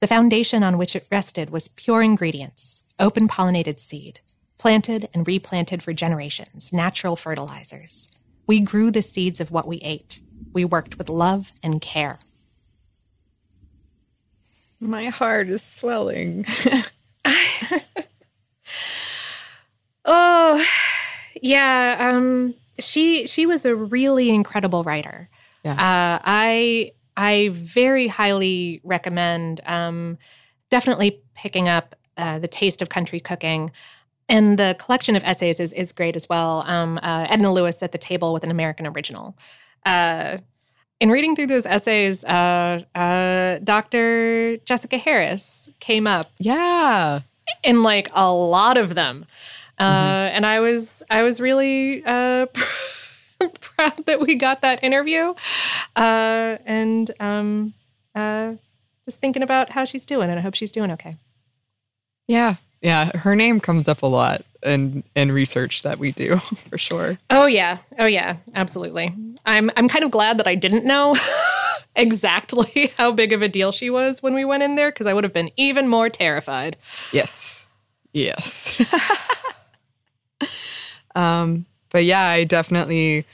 The 0.00 0.06
foundation 0.06 0.62
on 0.62 0.78
which 0.78 0.96
it 0.96 1.06
rested 1.12 1.50
was 1.50 1.68
pure 1.68 2.02
ingredients, 2.02 2.82
open 2.98 3.28
pollinated 3.28 3.78
seed, 3.78 4.20
planted 4.56 5.06
and 5.12 5.28
replanted 5.28 5.82
for 5.82 5.92
generations, 5.92 6.72
natural 6.72 7.14
fertilizers. 7.14 8.08
We 8.46 8.60
grew 8.60 8.90
the 8.90 9.02
seeds 9.02 9.38
of 9.38 9.50
what 9.50 9.68
we 9.68 9.80
ate. 9.80 10.20
We 10.54 10.64
worked 10.64 10.96
with 10.96 11.10
love 11.10 11.52
and 11.62 11.82
care. 11.82 12.20
My 14.80 15.06
heart 15.06 15.48
is 15.48 15.62
swelling. 15.62 16.46
oh, 20.04 20.64
yeah. 21.42 21.96
Um, 21.98 22.54
she 22.78 23.26
she 23.26 23.46
was 23.46 23.64
a 23.64 23.74
really 23.74 24.30
incredible 24.30 24.84
writer. 24.84 25.28
Yeah. 25.64 25.72
Uh, 25.72 26.20
I 26.24 26.92
I 27.16 27.50
very 27.52 28.06
highly 28.06 28.80
recommend 28.84 29.60
um, 29.66 30.18
definitely 30.70 31.20
picking 31.34 31.68
up 31.68 31.96
uh, 32.16 32.38
the 32.38 32.48
taste 32.48 32.80
of 32.80 32.88
country 32.88 33.20
cooking. 33.20 33.72
And 34.28 34.58
the 34.58 34.76
collection 34.78 35.16
of 35.16 35.24
essays 35.24 35.58
is, 35.58 35.72
is 35.72 35.90
great 35.90 36.14
as 36.14 36.28
well. 36.28 36.62
Um, 36.66 36.98
uh, 37.02 37.26
Edna 37.30 37.52
Lewis 37.52 37.82
at 37.82 37.92
the 37.92 37.98
table 37.98 38.32
with 38.32 38.44
an 38.44 38.50
American 38.50 38.86
original. 38.86 39.36
Uh, 39.86 40.38
in 41.00 41.10
reading 41.10 41.36
through 41.36 41.46
those 41.46 41.66
essays, 41.66 42.24
uh, 42.24 42.82
uh, 42.94 43.58
Dr. 43.62 44.56
Jessica 44.58 44.98
Harris 44.98 45.70
came 45.80 46.06
up. 46.06 46.30
Yeah. 46.38 47.20
In 47.62 47.82
like 47.82 48.10
a 48.14 48.32
lot 48.32 48.76
of 48.76 48.94
them. 48.94 49.24
Uh, 49.78 49.84
mm-hmm. 49.84 50.36
and 50.36 50.46
I 50.46 50.60
was 50.60 51.04
I 51.08 51.22
was 51.22 51.40
really 51.40 52.02
uh, 52.04 52.46
proud 53.60 54.06
that 54.06 54.20
we 54.20 54.34
got 54.34 54.62
that 54.62 54.82
interview. 54.82 55.34
Uh, 55.94 56.58
and 56.66 57.10
um, 57.20 57.74
uh, 58.14 58.54
just 59.04 59.20
thinking 59.20 59.42
about 59.42 59.72
how 59.72 59.84
she's 59.84 60.04
doing, 60.04 60.30
and 60.30 60.38
I 60.38 60.42
hope 60.42 60.54
she's 60.54 60.72
doing 60.72 60.90
okay. 60.92 61.14
Yeah. 62.26 62.56
Yeah. 62.80 63.16
Her 63.16 63.34
name 63.34 63.60
comes 63.60 63.88
up 63.88 64.02
a 64.02 64.06
lot 64.06 64.44
in 64.62 65.02
in 65.14 65.32
research 65.32 65.82
that 65.82 65.98
we 65.98 66.12
do 66.12 66.36
for 66.70 66.78
sure. 66.78 67.18
Oh 67.30 67.46
yeah. 67.46 67.78
Oh 67.98 68.06
yeah. 68.06 68.36
Absolutely. 68.54 69.14
I'm 69.46 69.70
I'm 69.76 69.88
kind 69.88 70.04
of 70.04 70.10
glad 70.10 70.38
that 70.38 70.46
I 70.46 70.54
didn't 70.54 70.84
know 70.84 71.16
exactly 71.96 72.92
how 72.98 73.12
big 73.12 73.32
of 73.32 73.42
a 73.42 73.48
deal 73.48 73.72
she 73.72 73.90
was 73.90 74.22
when 74.22 74.34
we 74.34 74.44
went 74.44 74.62
in 74.62 74.76
there 74.76 74.90
because 74.90 75.06
I 75.06 75.12
would 75.12 75.24
have 75.24 75.32
been 75.32 75.50
even 75.56 75.88
more 75.88 76.08
terrified. 76.08 76.76
Yes. 77.12 77.66
Yes. 78.12 78.80
um, 81.14 81.66
but 81.90 82.04
yeah, 82.04 82.22
I 82.22 82.44
definitely 82.44 83.26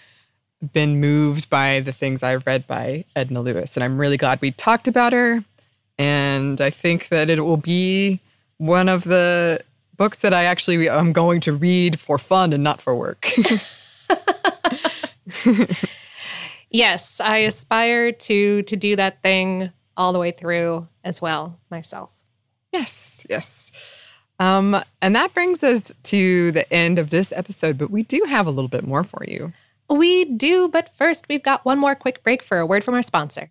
been 0.72 1.00
moved 1.00 1.50
by 1.50 1.80
the 1.80 1.92
things 1.92 2.22
I've 2.22 2.46
read 2.46 2.66
by 2.66 3.04
Edna 3.14 3.40
Lewis, 3.40 3.76
and 3.76 3.84
I'm 3.84 3.98
really 3.98 4.16
glad 4.16 4.40
we 4.40 4.50
talked 4.50 4.88
about 4.88 5.12
her. 5.12 5.44
And 5.98 6.60
I 6.60 6.70
think 6.70 7.08
that 7.08 7.30
it 7.30 7.40
will 7.40 7.56
be 7.56 8.20
one 8.58 8.88
of 8.88 9.04
the 9.04 9.60
books 9.96 10.20
that 10.20 10.34
I 10.34 10.44
actually 10.44 10.88
am 10.88 11.12
going 11.12 11.40
to 11.40 11.52
read 11.52 12.00
for 12.00 12.18
fun 12.18 12.52
and 12.52 12.64
not 12.64 12.80
for 12.80 12.96
work. 12.96 13.30
yes, 16.70 17.20
I 17.20 17.38
aspire 17.38 18.12
to 18.12 18.62
to 18.62 18.76
do 18.76 18.96
that 18.96 19.22
thing 19.22 19.72
all 19.96 20.12
the 20.12 20.18
way 20.18 20.30
through 20.32 20.88
as 21.04 21.22
well 21.22 21.58
myself. 21.70 22.16
Yes, 22.72 23.24
yes. 23.28 23.70
Um, 24.40 24.82
and 25.00 25.14
that 25.14 25.32
brings 25.32 25.62
us 25.62 25.92
to 26.04 26.50
the 26.52 26.70
end 26.72 26.98
of 26.98 27.10
this 27.10 27.32
episode, 27.32 27.78
but 27.78 27.90
we 27.90 28.02
do 28.02 28.24
have 28.28 28.46
a 28.46 28.50
little 28.50 28.68
bit 28.68 28.84
more 28.86 29.04
for 29.04 29.24
you. 29.26 29.52
We 29.88 30.24
do, 30.24 30.68
but 30.68 30.88
first 30.88 31.26
we've 31.28 31.42
got 31.42 31.64
one 31.64 31.78
more 31.78 31.94
quick 31.94 32.22
break 32.24 32.42
for 32.42 32.58
a 32.58 32.66
word 32.66 32.82
from 32.82 32.94
our 32.94 33.02
sponsor. 33.02 33.50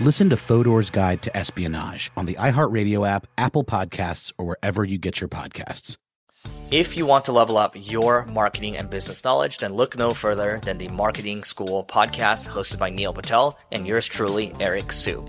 Listen 0.00 0.28
to 0.30 0.36
Fodor's 0.36 0.90
Guide 0.90 1.22
to 1.22 1.36
Espionage 1.36 2.10
on 2.16 2.26
the 2.26 2.34
iHeartRadio 2.34 3.06
app, 3.06 3.28
Apple 3.38 3.62
Podcasts, 3.62 4.32
or 4.38 4.44
wherever 4.44 4.82
you 4.82 4.98
get 4.98 5.20
your 5.20 5.28
podcasts. 5.28 5.98
If 6.72 6.96
you 6.96 7.06
want 7.06 7.26
to 7.26 7.32
level 7.32 7.56
up 7.56 7.76
your 7.76 8.26
marketing 8.26 8.76
and 8.76 8.90
business 8.90 9.22
knowledge, 9.22 9.58
then 9.58 9.72
look 9.72 9.96
no 9.96 10.10
further 10.10 10.58
than 10.64 10.78
the 10.78 10.88
Marketing 10.88 11.44
School 11.44 11.84
podcast 11.84 12.48
hosted 12.48 12.80
by 12.80 12.90
Neil 12.90 13.12
Patel 13.12 13.56
and 13.70 13.86
yours 13.86 14.04
truly, 14.04 14.52
Eric 14.58 14.92
Siu. 14.92 15.28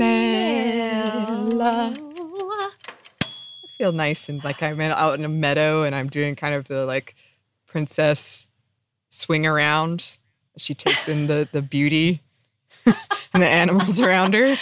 I 0.00 1.92
feel 3.78 3.92
nice 3.92 4.28
and 4.28 4.42
like 4.44 4.62
I'm 4.62 4.80
out 4.80 5.18
in 5.18 5.24
a 5.24 5.28
meadow 5.28 5.82
and 5.82 5.94
I'm 5.94 6.08
doing 6.08 6.36
kind 6.36 6.54
of 6.54 6.68
the 6.68 6.84
like 6.86 7.14
princess 7.66 8.48
swing 9.10 9.46
around. 9.46 10.16
She 10.56 10.74
takes 10.74 11.08
in 11.08 11.26
the 11.26 11.48
the 11.50 11.62
beauty 11.62 12.22
and 12.86 13.42
the 13.42 13.46
animals 13.48 14.00
around 14.00 14.34
her. 14.34 14.54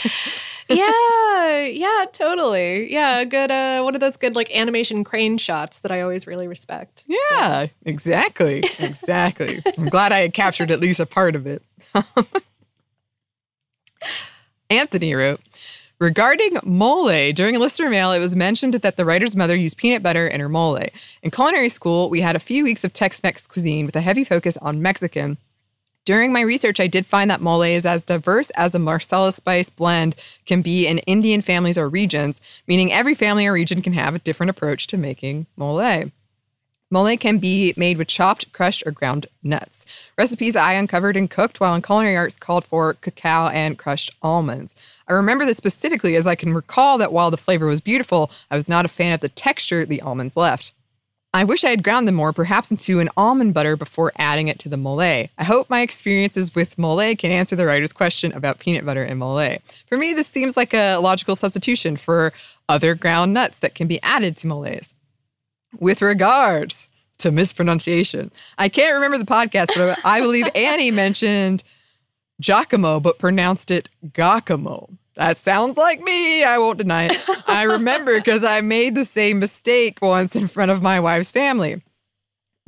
yeah, 0.68 1.62
yeah, 1.64 2.04
totally. 2.12 2.92
Yeah, 2.92 3.24
good. 3.24 3.50
Uh, 3.50 3.82
one 3.82 3.94
of 3.94 4.00
those 4.00 4.16
good 4.16 4.34
like 4.36 4.54
animation 4.54 5.04
crane 5.04 5.38
shots 5.38 5.80
that 5.80 5.92
I 5.92 6.00
always 6.00 6.26
really 6.26 6.48
respect. 6.48 7.04
Yeah, 7.06 7.66
exactly. 7.84 8.64
Exactly. 8.78 9.62
I'm 9.78 9.86
glad 9.86 10.12
I 10.12 10.20
had 10.20 10.32
captured 10.32 10.70
at 10.70 10.80
least 10.80 11.00
a 11.00 11.06
part 11.06 11.36
of 11.36 11.46
it. 11.46 11.62
Anthony 14.70 15.14
wrote 15.14 15.40
Regarding 15.98 16.56
mole, 16.64 17.32
during 17.32 17.54
a 17.54 17.58
listener 17.58 17.90
mail, 17.90 18.12
it 18.12 18.20
was 18.20 18.34
mentioned 18.34 18.72
that 18.72 18.96
the 18.96 19.04
writer's 19.04 19.36
mother 19.36 19.54
used 19.54 19.76
peanut 19.76 20.02
butter 20.02 20.26
in 20.26 20.40
her 20.40 20.48
mole. 20.48 20.80
In 21.22 21.30
culinary 21.30 21.68
school, 21.68 22.08
we 22.08 22.22
had 22.22 22.34
a 22.34 22.40
few 22.40 22.64
weeks 22.64 22.84
of 22.84 22.94
Tex 22.94 23.22
Mex 23.22 23.46
cuisine 23.46 23.84
with 23.84 23.94
a 23.94 24.00
heavy 24.00 24.24
focus 24.24 24.56
on 24.62 24.80
Mexican. 24.80 25.36
During 26.06 26.32
my 26.32 26.40
research, 26.40 26.80
I 26.80 26.86
did 26.86 27.04
find 27.04 27.30
that 27.30 27.42
mole 27.42 27.60
is 27.60 27.84
as 27.84 28.02
diverse 28.02 28.48
as 28.50 28.74
a 28.74 28.78
masala 28.78 29.34
spice 29.34 29.68
blend 29.68 30.16
can 30.46 30.62
be 30.62 30.86
in 30.86 30.98
Indian 31.00 31.42
families 31.42 31.76
or 31.76 31.90
regions, 31.90 32.40
meaning 32.66 32.90
every 32.90 33.14
family 33.14 33.46
or 33.46 33.52
region 33.52 33.82
can 33.82 33.92
have 33.92 34.14
a 34.14 34.20
different 34.20 34.48
approach 34.48 34.86
to 34.86 34.96
making 34.96 35.46
mole. 35.58 36.10
Mole 36.90 37.16
can 37.16 37.38
be 37.38 37.72
made 37.76 37.98
with 37.98 38.08
chopped, 38.08 38.52
crushed, 38.52 38.82
or 38.84 38.90
ground 38.90 39.26
nuts. 39.44 39.86
Recipes 40.18 40.56
I 40.56 40.72
uncovered 40.72 41.16
and 41.16 41.30
cooked 41.30 41.60
while 41.60 41.74
in 41.74 41.82
culinary 41.82 42.16
arts 42.16 42.36
called 42.36 42.64
for 42.64 42.94
cacao 42.94 43.46
and 43.48 43.78
crushed 43.78 44.12
almonds. 44.22 44.74
I 45.06 45.12
remember 45.12 45.46
this 45.46 45.56
specifically 45.56 46.16
as 46.16 46.26
I 46.26 46.34
can 46.34 46.52
recall 46.52 46.98
that 46.98 47.12
while 47.12 47.30
the 47.30 47.36
flavor 47.36 47.66
was 47.66 47.80
beautiful, 47.80 48.30
I 48.50 48.56
was 48.56 48.68
not 48.68 48.84
a 48.84 48.88
fan 48.88 49.12
of 49.12 49.20
the 49.20 49.28
texture 49.28 49.84
the 49.84 50.00
almonds 50.00 50.36
left. 50.36 50.72
I 51.32 51.44
wish 51.44 51.62
I 51.62 51.70
had 51.70 51.84
ground 51.84 52.08
them 52.08 52.16
more, 52.16 52.32
perhaps 52.32 52.72
into 52.72 52.98
an 52.98 53.08
almond 53.16 53.54
butter 53.54 53.76
before 53.76 54.10
adding 54.16 54.48
it 54.48 54.58
to 54.58 54.68
the 54.68 54.76
mole. 54.76 55.00
I 55.00 55.28
hope 55.44 55.70
my 55.70 55.82
experiences 55.82 56.56
with 56.56 56.76
mole 56.76 57.14
can 57.14 57.30
answer 57.30 57.54
the 57.54 57.66
writer's 57.66 57.92
question 57.92 58.32
about 58.32 58.58
peanut 58.58 58.84
butter 58.84 59.04
and 59.04 59.20
mole. 59.20 59.58
For 59.86 59.96
me, 59.96 60.12
this 60.12 60.26
seems 60.26 60.56
like 60.56 60.74
a 60.74 60.96
logical 60.96 61.36
substitution 61.36 61.96
for 61.96 62.32
other 62.68 62.96
ground 62.96 63.32
nuts 63.32 63.58
that 63.58 63.76
can 63.76 63.86
be 63.86 64.02
added 64.02 64.36
to 64.38 64.48
moles. 64.48 64.92
With 65.78 66.02
regards 66.02 66.88
to 67.18 67.30
mispronunciation, 67.30 68.32
I 68.58 68.68
can't 68.68 68.94
remember 68.94 69.18
the 69.18 69.24
podcast, 69.24 69.68
but 69.76 69.98
I 70.04 70.20
believe 70.20 70.48
Annie 70.54 70.90
mentioned 70.90 71.62
Giacomo, 72.40 73.00
but 73.00 73.18
pronounced 73.18 73.70
it 73.70 73.88
Giacomo. 74.14 74.88
That 75.14 75.36
sounds 75.38 75.76
like 75.76 76.00
me. 76.00 76.44
I 76.44 76.58
won't 76.58 76.78
deny 76.78 77.08
it. 77.10 77.18
I 77.46 77.64
remember 77.64 78.16
because 78.18 78.42
I 78.44 78.60
made 78.62 78.94
the 78.94 79.04
same 79.04 79.38
mistake 79.38 79.98
once 80.00 80.34
in 80.34 80.46
front 80.46 80.70
of 80.70 80.82
my 80.82 80.98
wife's 80.98 81.30
family. 81.30 81.82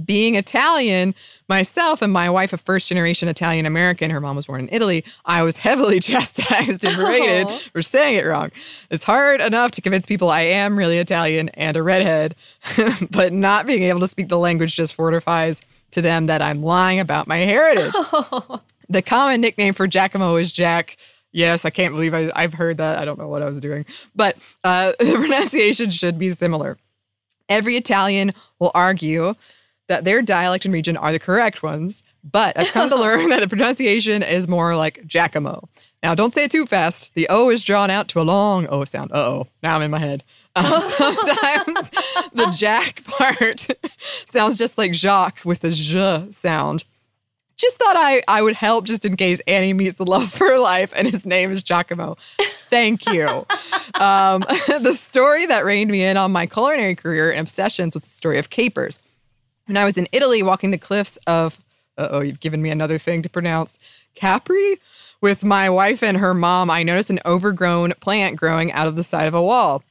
Being 0.04 0.34
Italian 0.36 1.14
myself 1.48 2.02
and 2.02 2.12
my 2.12 2.30
wife, 2.30 2.52
a 2.52 2.56
first 2.56 2.88
generation 2.88 3.28
Italian 3.28 3.66
American, 3.66 4.10
her 4.10 4.20
mom 4.20 4.36
was 4.36 4.46
born 4.46 4.60
in 4.60 4.68
Italy, 4.72 5.04
I 5.24 5.42
was 5.42 5.56
heavily 5.56 6.00
chastised 6.10 6.84
and 6.84 6.96
berated 6.96 7.46
Aw. 7.46 7.58
for 7.72 7.82
saying 7.82 8.16
it 8.16 8.26
wrong. 8.26 8.50
It's 8.90 9.04
hard 9.04 9.40
enough 9.40 9.70
to 9.72 9.80
convince 9.80 10.06
people 10.06 10.30
I 10.30 10.42
am 10.42 10.78
really 10.78 10.98
Italian 10.98 11.50
and 11.50 11.76
a 11.76 11.82
redhead, 11.82 12.34
but 13.10 13.32
not 13.32 13.66
being 13.66 13.82
able 13.84 14.00
to 14.00 14.08
speak 14.08 14.28
the 14.28 14.38
language 14.38 14.74
just 14.74 14.94
fortifies 14.94 15.60
to 15.90 16.00
them 16.02 16.26
that 16.26 16.40
I'm 16.42 16.62
lying 16.62 17.00
about 17.00 17.26
my 17.26 17.38
heritage. 17.38 17.92
The 18.88 19.00
common 19.00 19.40
nickname 19.40 19.72
for 19.72 19.86
Giacomo 19.86 20.36
is 20.36 20.52
Jack. 20.52 20.98
Yes, 21.32 21.64
I 21.64 21.70
can't 21.70 21.94
believe 21.94 22.12
I, 22.12 22.30
I've 22.36 22.52
heard 22.52 22.76
that. 22.76 22.98
I 22.98 23.06
don't 23.06 23.18
know 23.18 23.28
what 23.28 23.40
I 23.40 23.46
was 23.46 23.58
doing, 23.58 23.86
but 24.14 24.36
uh, 24.64 24.92
the 24.98 25.14
pronunciation 25.14 25.88
should 25.88 26.18
be 26.18 26.30
similar. 26.32 26.76
Every 27.48 27.78
Italian 27.78 28.32
will 28.58 28.70
argue 28.74 29.34
that 29.88 30.04
their 30.04 30.22
dialect 30.22 30.64
and 30.64 30.72
region 30.72 30.96
are 30.96 31.12
the 31.12 31.18
correct 31.18 31.62
ones, 31.62 32.02
but 32.24 32.58
I've 32.58 32.72
come 32.72 32.88
to 32.88 32.96
learn 33.00 33.28
that 33.30 33.40
the 33.40 33.48
pronunciation 33.48 34.22
is 34.22 34.48
more 34.48 34.76
like 34.76 35.06
Giacomo. 35.06 35.68
Now, 36.02 36.14
don't 36.14 36.34
say 36.34 36.44
it 36.44 36.50
too 36.50 36.66
fast. 36.66 37.10
The 37.14 37.28
O 37.28 37.48
is 37.50 37.62
drawn 37.64 37.90
out 37.90 38.08
to 38.08 38.20
a 38.20 38.22
long 38.22 38.66
O 38.68 38.84
sound. 38.84 39.12
Uh 39.12 39.18
oh, 39.18 39.46
now 39.62 39.76
I'm 39.76 39.82
in 39.82 39.90
my 39.90 39.98
head. 39.98 40.24
Uh, 40.56 40.90
sometimes 40.90 41.90
the 42.32 42.54
Jack 42.56 43.04
part 43.04 43.68
sounds 44.30 44.58
just 44.58 44.76
like 44.76 44.94
Jacques 44.94 45.44
with 45.44 45.64
a 45.64 45.70
J 45.70 46.26
sound. 46.30 46.84
Just 47.56 47.76
thought 47.76 47.96
I, 47.96 48.22
I 48.26 48.42
would 48.42 48.56
help 48.56 48.86
just 48.86 49.04
in 49.04 49.14
case 49.16 49.40
Annie 49.46 49.72
meets 49.72 49.94
the 49.96 50.04
love 50.04 50.24
of 50.24 50.34
her 50.38 50.58
life 50.58 50.92
and 50.96 51.08
his 51.08 51.24
name 51.24 51.52
is 51.52 51.62
Giacomo. 51.62 52.16
Thank 52.68 53.06
you. 53.06 53.26
um, 54.00 54.40
the 54.66 54.98
story 55.00 55.46
that 55.46 55.64
reined 55.64 55.90
me 55.90 56.02
in 56.02 56.16
on 56.16 56.32
my 56.32 56.46
culinary 56.46 56.96
career 56.96 57.30
and 57.30 57.40
obsessions 57.40 57.94
was 57.94 58.02
the 58.02 58.10
story 58.10 58.38
of 58.38 58.50
capers. 58.50 58.98
When 59.66 59.76
I 59.76 59.84
was 59.84 59.96
in 59.96 60.08
Italy 60.12 60.42
walking 60.42 60.70
the 60.70 60.78
cliffs 60.78 61.18
of, 61.26 61.60
oh, 61.98 62.20
you've 62.20 62.40
given 62.40 62.62
me 62.62 62.70
another 62.70 62.98
thing 62.98 63.22
to 63.22 63.28
pronounce, 63.28 63.78
Capri, 64.14 64.80
with 65.20 65.44
my 65.44 65.70
wife 65.70 66.02
and 66.02 66.16
her 66.18 66.34
mom, 66.34 66.70
I 66.70 66.82
noticed 66.82 67.10
an 67.10 67.20
overgrown 67.24 67.92
plant 68.00 68.36
growing 68.36 68.72
out 68.72 68.88
of 68.88 68.96
the 68.96 69.04
side 69.04 69.28
of 69.28 69.34
a 69.34 69.42
wall. 69.42 69.82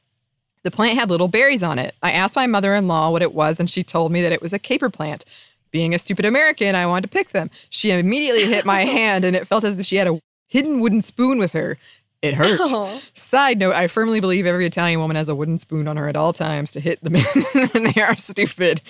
The 0.62 0.70
plant 0.70 0.98
had 0.98 1.10
little 1.10 1.28
berries 1.28 1.62
on 1.62 1.78
it. 1.78 1.94
I 2.02 2.12
asked 2.12 2.36
my 2.36 2.46
mother 2.46 2.74
in 2.74 2.86
law 2.86 3.10
what 3.10 3.22
it 3.22 3.34
was, 3.34 3.58
and 3.58 3.68
she 3.68 3.82
told 3.82 4.12
me 4.12 4.22
that 4.22 4.32
it 4.32 4.42
was 4.42 4.52
a 4.52 4.58
caper 4.58 4.90
plant. 4.90 5.24
Being 5.70 5.94
a 5.94 5.98
stupid 5.98 6.24
American, 6.24 6.74
I 6.74 6.86
wanted 6.86 7.10
to 7.10 7.16
pick 7.16 7.30
them. 7.30 7.50
She 7.70 7.90
immediately 7.90 8.44
hit 8.44 8.64
my 8.64 8.84
hand, 8.84 9.24
and 9.24 9.34
it 9.34 9.46
felt 9.46 9.64
as 9.64 9.80
if 9.80 9.86
she 9.86 9.96
had 9.96 10.06
a 10.06 10.20
hidden 10.46 10.80
wooden 10.80 11.00
spoon 11.00 11.38
with 11.38 11.52
her. 11.52 11.78
It 12.20 12.34
hurt. 12.34 12.60
Oh. 12.62 13.00
Side 13.14 13.58
note, 13.58 13.74
I 13.74 13.88
firmly 13.88 14.20
believe 14.20 14.46
every 14.46 14.64
Italian 14.64 15.00
woman 15.00 15.16
has 15.16 15.28
a 15.28 15.34
wooden 15.34 15.58
spoon 15.58 15.88
on 15.88 15.96
her 15.96 16.08
at 16.08 16.14
all 16.14 16.32
times 16.32 16.70
to 16.72 16.80
hit 16.80 17.02
the 17.02 17.10
men 17.54 17.68
when 17.72 17.92
they 17.92 18.00
are 18.00 18.16
stupid. 18.16 18.80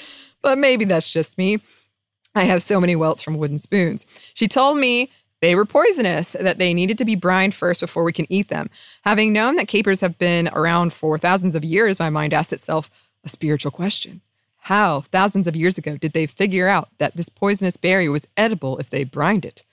But 0.43 0.59
maybe 0.59 0.85
that's 0.85 1.13
just 1.13 1.39
me. 1.39 1.61
I 2.35 2.45
have 2.45 2.63
so 2.63 2.81
many 2.81 2.97
welts 2.97 3.23
from 3.23 3.37
wooden 3.37 3.59
spoons. 3.59 4.07
She 4.35 4.49
told 4.49 4.79
me 4.79 5.11
they 5.41 5.55
were 5.57 5.65
poisonous, 5.65 6.33
that 6.39 6.59
they 6.59 6.73
needed 6.73 6.97
to 6.99 7.05
be 7.05 7.17
brined 7.17 7.55
first 7.55 7.81
before 7.81 8.05
we 8.05 8.13
can 8.13 8.27
eat 8.29 8.49
them. 8.49 8.71
Having 9.05 9.33
known 9.33 9.57
that 9.57 9.67
capers 9.67 10.01
have 10.01 10.17
been 10.17 10.49
around 10.53 10.93
for 10.93 11.19
thousands 11.19 11.57
of 11.57 11.65
years, 11.65 11.99
my 11.99 12.11
mind 12.11 12.33
asked 12.33 12.53
itself 12.53 12.91
a 13.25 13.29
spiritual 13.29 13.73
question. 13.73 14.21
How, 14.67 15.01
thousands 15.01 15.49
of 15.49 15.57
years 15.57 15.77
ago, 15.77 15.97
did 15.97 16.13
they 16.13 16.27
figure 16.27 16.69
out 16.69 16.91
that 16.99 17.17
this 17.17 17.29
poisonous 17.29 17.77
berry 17.77 18.09
was 18.09 18.29
edible 18.37 18.79
if 18.79 18.89
they 18.89 19.03
brined 19.03 19.45
it? 19.45 19.65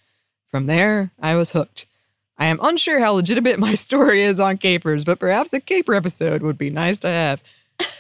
From 0.48 0.66
there, 0.66 1.12
I 1.20 1.36
was 1.36 1.52
hooked. 1.52 1.86
I 2.40 2.48
am 2.48 2.60
unsure 2.64 3.00
how 3.00 3.14
legitimate 3.14 3.60
my 3.68 3.76
story 3.76 4.24
is 4.24 4.40
on 4.40 4.58
capers, 4.58 5.06
but 5.06 5.20
perhaps 5.20 5.54
a 5.54 5.60
caper 5.60 5.94
episode 5.94 6.42
would 6.42 6.58
be 6.58 6.72
nice 6.72 6.98
to 7.00 7.08
have. 7.08 7.44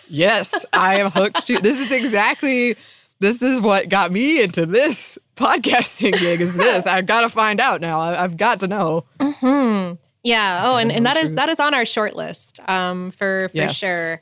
Yes, 0.10 0.66
I 0.74 1.00
am 1.00 1.12
hooked. 1.12 1.46
To, 1.48 1.58
this 1.60 1.80
is 1.80 1.92
exactly 1.92 2.76
this 3.20 3.42
is 3.42 3.60
what 3.62 3.90
got 3.90 4.12
me 4.12 4.42
into 4.42 4.66
this 4.66 5.18
podcasting 5.36 6.18
gig. 6.20 6.42
Is 6.42 6.56
this? 6.56 6.86
I've 6.86 7.06
got 7.06 7.22
to 7.22 7.30
find 7.30 7.60
out 7.60 7.82
now. 7.82 8.00
I, 8.00 8.16
have 8.16 8.38
got 8.38 8.60
to 8.62 8.68
know. 8.68 9.06
Hmm. 9.20 9.94
Yeah. 10.24 10.62
Oh, 10.66 10.78
and, 10.78 10.92
and 10.92 11.06
that 11.06 11.18
is 11.18 11.34
that 11.34 11.50
is 11.50 11.60
on 11.60 11.74
our 11.74 11.86
short 11.86 12.16
list 12.16 12.60
um, 12.70 13.12
for 13.12 13.50
for 13.50 13.58
Yes. 13.58 13.76
sure. 13.76 14.22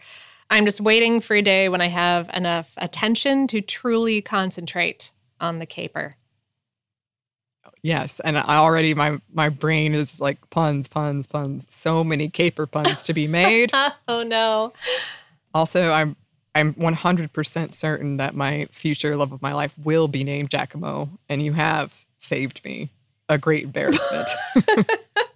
I'm 0.49 0.65
just 0.65 0.79
waiting 0.79 1.19
for 1.19 1.35
a 1.35 1.41
day 1.41 1.67
when 1.69 1.81
I 1.81 1.87
have 1.87 2.29
enough 2.33 2.73
attention 2.77 3.47
to 3.47 3.61
truly 3.61 4.21
concentrate 4.21 5.11
on 5.41 5.59
the 5.59 5.65
caper. 5.65 6.15
Yes, 7.83 8.19
and 8.21 8.37
I 8.37 8.55
already 8.55 8.93
my 8.93 9.19
my 9.33 9.49
brain 9.49 9.93
is 9.93 10.19
like 10.19 10.49
puns, 10.49 10.87
puns, 10.87 11.27
puns. 11.27 11.67
So 11.69 12.03
many 12.03 12.29
caper 12.29 12.65
puns 12.65 13.03
to 13.03 13.13
be 13.13 13.27
made. 13.27 13.71
oh 14.07 14.23
no. 14.23 14.73
Also, 15.57 15.91
I'm 15.91 16.15
I'm 16.53 16.75
100% 16.75 17.73
certain 17.73 18.17
that 18.17 18.35
my 18.35 18.67
future 18.71 19.15
love 19.15 19.31
of 19.31 19.41
my 19.41 19.55
life 19.55 19.73
will 19.83 20.07
be 20.07 20.23
named 20.23 20.51
Giacomo, 20.51 21.09
and 21.27 21.41
you 21.41 21.53
have 21.53 22.05
saved 22.19 22.63
me 22.63 22.91
a 23.27 23.39
great 23.39 23.63
embarrassment. 23.63 24.27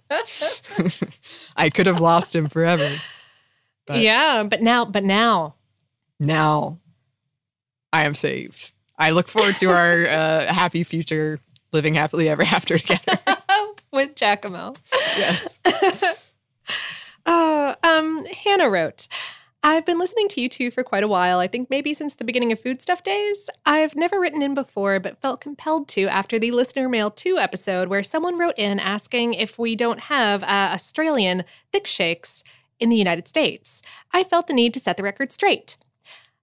I 1.56 1.70
could 1.70 1.86
have 1.86 2.00
lost 2.00 2.36
him 2.36 2.48
forever. 2.48 2.88
But 3.84 3.98
yeah, 3.98 4.44
but 4.44 4.62
now, 4.62 4.84
but 4.84 5.02
now, 5.02 5.56
now 6.20 6.78
I 7.92 8.04
am 8.04 8.14
saved. 8.14 8.70
I 8.96 9.10
look 9.10 9.26
forward 9.26 9.56
to 9.56 9.70
our 9.70 10.02
uh, 10.08 10.46
happy 10.46 10.84
future, 10.84 11.40
living 11.72 11.94
happily 11.94 12.28
ever 12.28 12.44
after 12.44 12.78
together. 12.78 13.18
with 13.92 14.14
Giacomo. 14.14 14.74
yes. 15.16 15.58
Uh, 17.26 17.74
um, 17.82 18.24
Hannah 18.26 18.70
wrote, 18.70 19.08
I've 19.64 19.86
been 19.86 20.00
listening 20.00 20.26
to 20.28 20.40
you 20.40 20.48
two 20.48 20.72
for 20.72 20.82
quite 20.82 21.04
a 21.04 21.08
while. 21.08 21.38
I 21.38 21.46
think 21.46 21.70
maybe 21.70 21.94
since 21.94 22.16
the 22.16 22.24
beginning 22.24 22.50
of 22.50 22.60
FoodStuff 22.60 23.04
Days. 23.04 23.48
I've 23.64 23.94
never 23.94 24.18
written 24.18 24.42
in 24.42 24.54
before, 24.54 24.98
but 24.98 25.20
felt 25.20 25.40
compelled 25.40 25.86
to 25.90 26.08
after 26.08 26.36
the 26.36 26.50
Listener 26.50 26.88
Mail 26.88 27.12
2 27.12 27.38
episode, 27.38 27.86
where 27.88 28.02
someone 28.02 28.38
wrote 28.38 28.58
in 28.58 28.80
asking 28.80 29.34
if 29.34 29.60
we 29.60 29.76
don't 29.76 30.00
have 30.00 30.42
uh, 30.42 30.70
Australian 30.72 31.44
thick 31.70 31.86
shakes 31.86 32.42
in 32.80 32.88
the 32.88 32.96
United 32.96 33.28
States. 33.28 33.82
I 34.12 34.24
felt 34.24 34.48
the 34.48 34.52
need 34.52 34.74
to 34.74 34.80
set 34.80 34.96
the 34.96 35.04
record 35.04 35.30
straight. 35.30 35.76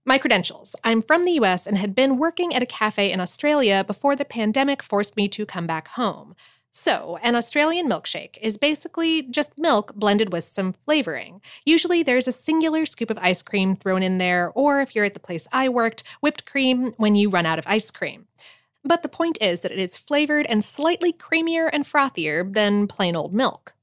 My 0.06 0.18
credentials 0.18 0.74
I'm 0.86 1.02
from 1.02 1.26
the 1.26 1.34
US 1.34 1.68
and 1.68 1.78
had 1.78 1.94
been 1.94 2.18
working 2.18 2.56
at 2.56 2.64
a 2.64 2.66
cafe 2.66 3.12
in 3.12 3.20
Australia 3.20 3.84
before 3.86 4.16
the 4.16 4.24
pandemic 4.24 4.82
forced 4.82 5.18
me 5.18 5.28
to 5.28 5.46
come 5.46 5.68
back 5.68 5.90
home. 5.90 6.36
So, 6.72 7.18
an 7.24 7.36
Australian 7.36 7.90
milkshake 7.90 8.38
is 8.42 8.58
basically 8.58 9.24
just 9.24 9.58
milk 9.58 9.96
blended 9.96 10.32
with 10.32 10.46
some 10.46 10.74
flavoring. 10.86 11.42
Usually, 11.66 12.04
there's 12.04 12.28
a 12.28 12.32
singular 12.32 12.86
scoop 12.86 13.10
of 13.10 13.18
ice 13.20 13.42
cream 13.42 13.76
thrown 13.76 14.04
in 14.04 14.20
there, 14.20 14.52
or 14.54 14.80
if 14.80 14.96
you're 14.96 15.06
at 15.06 15.16
the 15.16 15.20
place 15.20 15.48
I 15.52 15.68
worked, 15.68 16.04
whipped 16.22 16.46
cream 16.46 16.94
when 16.98 17.16
you 17.16 17.30
run 17.30 17.48
out 17.48 17.58
of 17.58 17.68
ice 17.68 17.90
cream. 17.90 18.28
But 18.84 19.02
the 19.02 19.10
point 19.10 19.40
is 19.42 19.62
that 19.62 19.72
it 19.72 19.80
is 19.80 19.98
flavored 19.98 20.46
and 20.46 20.64
slightly 20.64 21.12
creamier 21.12 21.70
and 21.74 21.84
frothier 21.84 22.54
than 22.54 22.88
plain 22.88 23.16
old 23.16 23.34
milk. 23.34 23.74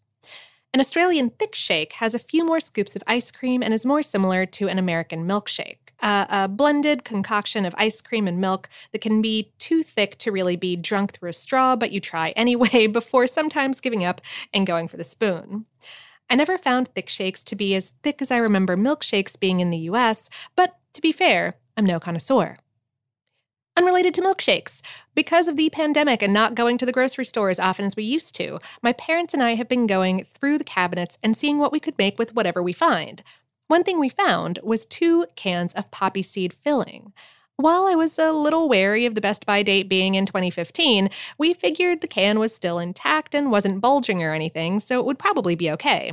An 0.72 0.80
Australian 0.80 1.30
thick 1.30 1.54
shake 1.54 1.94
has 1.94 2.14
a 2.14 2.20
few 2.20 2.44
more 2.44 2.60
scoops 2.60 2.94
of 2.94 3.02
ice 3.06 3.30
cream 3.30 3.62
and 3.62 3.74
is 3.74 3.84
more 3.84 4.02
similar 4.02 4.46
to 4.46 4.68
an 4.68 4.78
American 4.78 5.26
milkshake. 5.26 5.85
A 6.02 6.48
blended 6.48 7.04
concoction 7.04 7.64
of 7.64 7.74
ice 7.78 8.00
cream 8.00 8.28
and 8.28 8.40
milk 8.40 8.68
that 8.92 9.00
can 9.00 9.22
be 9.22 9.52
too 9.58 9.82
thick 9.82 10.16
to 10.18 10.30
really 10.30 10.56
be 10.56 10.76
drunk 10.76 11.12
through 11.12 11.30
a 11.30 11.32
straw, 11.32 11.74
but 11.76 11.90
you 11.90 12.00
try 12.00 12.30
anyway 12.36 12.86
before 12.86 13.26
sometimes 13.26 13.80
giving 13.80 14.04
up 14.04 14.20
and 14.52 14.66
going 14.66 14.88
for 14.88 14.96
the 14.96 15.04
spoon. 15.04 15.66
I 16.28 16.34
never 16.34 16.58
found 16.58 16.88
thick 16.88 17.08
shakes 17.08 17.44
to 17.44 17.56
be 17.56 17.74
as 17.74 17.94
thick 18.02 18.20
as 18.20 18.30
I 18.30 18.38
remember 18.38 18.76
milkshakes 18.76 19.38
being 19.38 19.60
in 19.60 19.70
the 19.70 19.78
US, 19.90 20.28
but 20.56 20.76
to 20.94 21.00
be 21.00 21.12
fair, 21.12 21.54
I'm 21.76 21.86
no 21.86 22.00
connoisseur. 22.00 22.56
Unrelated 23.78 24.14
to 24.14 24.22
milkshakes, 24.22 24.80
because 25.14 25.48
of 25.48 25.56
the 25.56 25.68
pandemic 25.68 26.22
and 26.22 26.32
not 26.32 26.54
going 26.54 26.78
to 26.78 26.86
the 26.86 26.92
grocery 26.92 27.26
store 27.26 27.50
as 27.50 27.60
often 27.60 27.84
as 27.84 27.94
we 27.94 28.04
used 28.04 28.34
to, 28.36 28.58
my 28.82 28.94
parents 28.94 29.34
and 29.34 29.42
I 29.42 29.54
have 29.54 29.68
been 29.68 29.86
going 29.86 30.24
through 30.24 30.56
the 30.56 30.64
cabinets 30.64 31.18
and 31.22 31.36
seeing 31.36 31.58
what 31.58 31.72
we 31.72 31.78
could 31.78 31.98
make 31.98 32.18
with 32.18 32.34
whatever 32.34 32.62
we 32.62 32.72
find. 32.72 33.22
One 33.68 33.82
thing 33.82 33.98
we 33.98 34.08
found 34.08 34.60
was 34.62 34.86
two 34.86 35.26
cans 35.34 35.72
of 35.74 35.90
poppy 35.90 36.22
seed 36.22 36.52
filling. 36.52 37.12
While 37.56 37.86
I 37.86 37.94
was 37.94 38.18
a 38.18 38.32
little 38.32 38.68
wary 38.68 39.06
of 39.06 39.14
the 39.14 39.20
best 39.20 39.46
by 39.46 39.62
date 39.62 39.88
being 39.88 40.14
in 40.14 40.26
2015, 40.26 41.08
we 41.38 41.54
figured 41.54 42.00
the 42.00 42.06
can 42.06 42.38
was 42.38 42.54
still 42.54 42.78
intact 42.78 43.34
and 43.34 43.50
wasn't 43.50 43.80
bulging 43.80 44.22
or 44.22 44.34
anything, 44.34 44.78
so 44.78 45.00
it 45.00 45.06
would 45.06 45.18
probably 45.18 45.54
be 45.54 45.70
okay. 45.70 46.12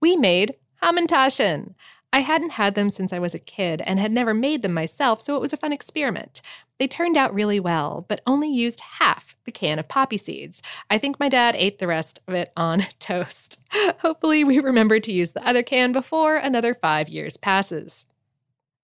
We 0.00 0.16
made 0.16 0.56
Hamantaschen. 0.82 1.74
I 2.12 2.20
hadn't 2.20 2.50
had 2.50 2.74
them 2.74 2.90
since 2.90 3.12
I 3.12 3.20
was 3.20 3.34
a 3.34 3.38
kid 3.38 3.82
and 3.86 4.00
had 4.00 4.10
never 4.10 4.34
made 4.34 4.62
them 4.62 4.74
myself, 4.74 5.22
so 5.22 5.36
it 5.36 5.40
was 5.40 5.52
a 5.52 5.56
fun 5.56 5.72
experiment. 5.72 6.42
They 6.80 6.88
turned 6.88 7.18
out 7.18 7.34
really 7.34 7.60
well, 7.60 8.06
but 8.08 8.22
only 8.26 8.50
used 8.50 8.80
half 8.80 9.36
the 9.44 9.52
can 9.52 9.78
of 9.78 9.86
poppy 9.86 10.16
seeds. 10.16 10.62
I 10.88 10.96
think 10.96 11.20
my 11.20 11.28
dad 11.28 11.54
ate 11.54 11.78
the 11.78 11.86
rest 11.86 12.20
of 12.26 12.32
it 12.32 12.52
on 12.56 12.80
toast. 12.98 13.62
Hopefully, 13.98 14.44
we 14.44 14.58
remember 14.60 14.98
to 14.98 15.12
use 15.12 15.32
the 15.32 15.46
other 15.46 15.62
can 15.62 15.92
before 15.92 16.36
another 16.36 16.72
five 16.72 17.10
years 17.10 17.36
passes. 17.36 18.06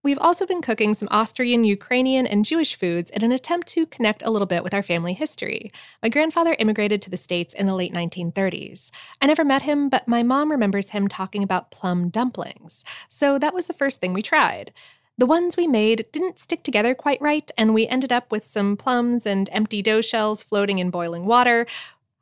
We've 0.06 0.18
also 0.18 0.46
been 0.46 0.62
cooking 0.62 0.94
some 0.94 1.08
Austrian, 1.10 1.64
Ukrainian, 1.64 2.26
and 2.28 2.44
Jewish 2.44 2.76
foods 2.76 3.10
in 3.10 3.24
an 3.24 3.32
attempt 3.32 3.66
to 3.68 3.86
connect 3.86 4.22
a 4.22 4.30
little 4.30 4.46
bit 4.46 4.62
with 4.62 4.74
our 4.74 4.82
family 4.82 5.14
history. 5.14 5.72
My 6.00 6.10
grandfather 6.10 6.54
immigrated 6.58 7.00
to 7.02 7.10
the 7.10 7.16
States 7.16 7.54
in 7.54 7.66
the 7.66 7.74
late 7.74 7.92
1930s. 7.92 8.92
I 9.22 9.26
never 9.26 9.44
met 9.44 9.62
him, 9.62 9.88
but 9.88 10.06
my 10.06 10.22
mom 10.22 10.52
remembers 10.52 10.90
him 10.90 11.08
talking 11.08 11.42
about 11.42 11.72
plum 11.72 12.10
dumplings. 12.10 12.84
So 13.08 13.38
that 13.38 13.54
was 13.54 13.66
the 13.66 13.72
first 13.72 14.00
thing 14.00 14.12
we 14.12 14.22
tried. 14.22 14.72
The 15.18 15.26
ones 15.26 15.56
we 15.56 15.66
made 15.66 16.06
didn't 16.12 16.38
stick 16.38 16.62
together 16.62 16.94
quite 16.94 17.20
right, 17.22 17.50
and 17.56 17.72
we 17.72 17.86
ended 17.86 18.12
up 18.12 18.30
with 18.30 18.44
some 18.44 18.76
plums 18.76 19.24
and 19.26 19.48
empty 19.50 19.80
dough 19.82 20.02
shells 20.02 20.42
floating 20.42 20.78
in 20.78 20.90
boiling 20.90 21.24
water. 21.24 21.66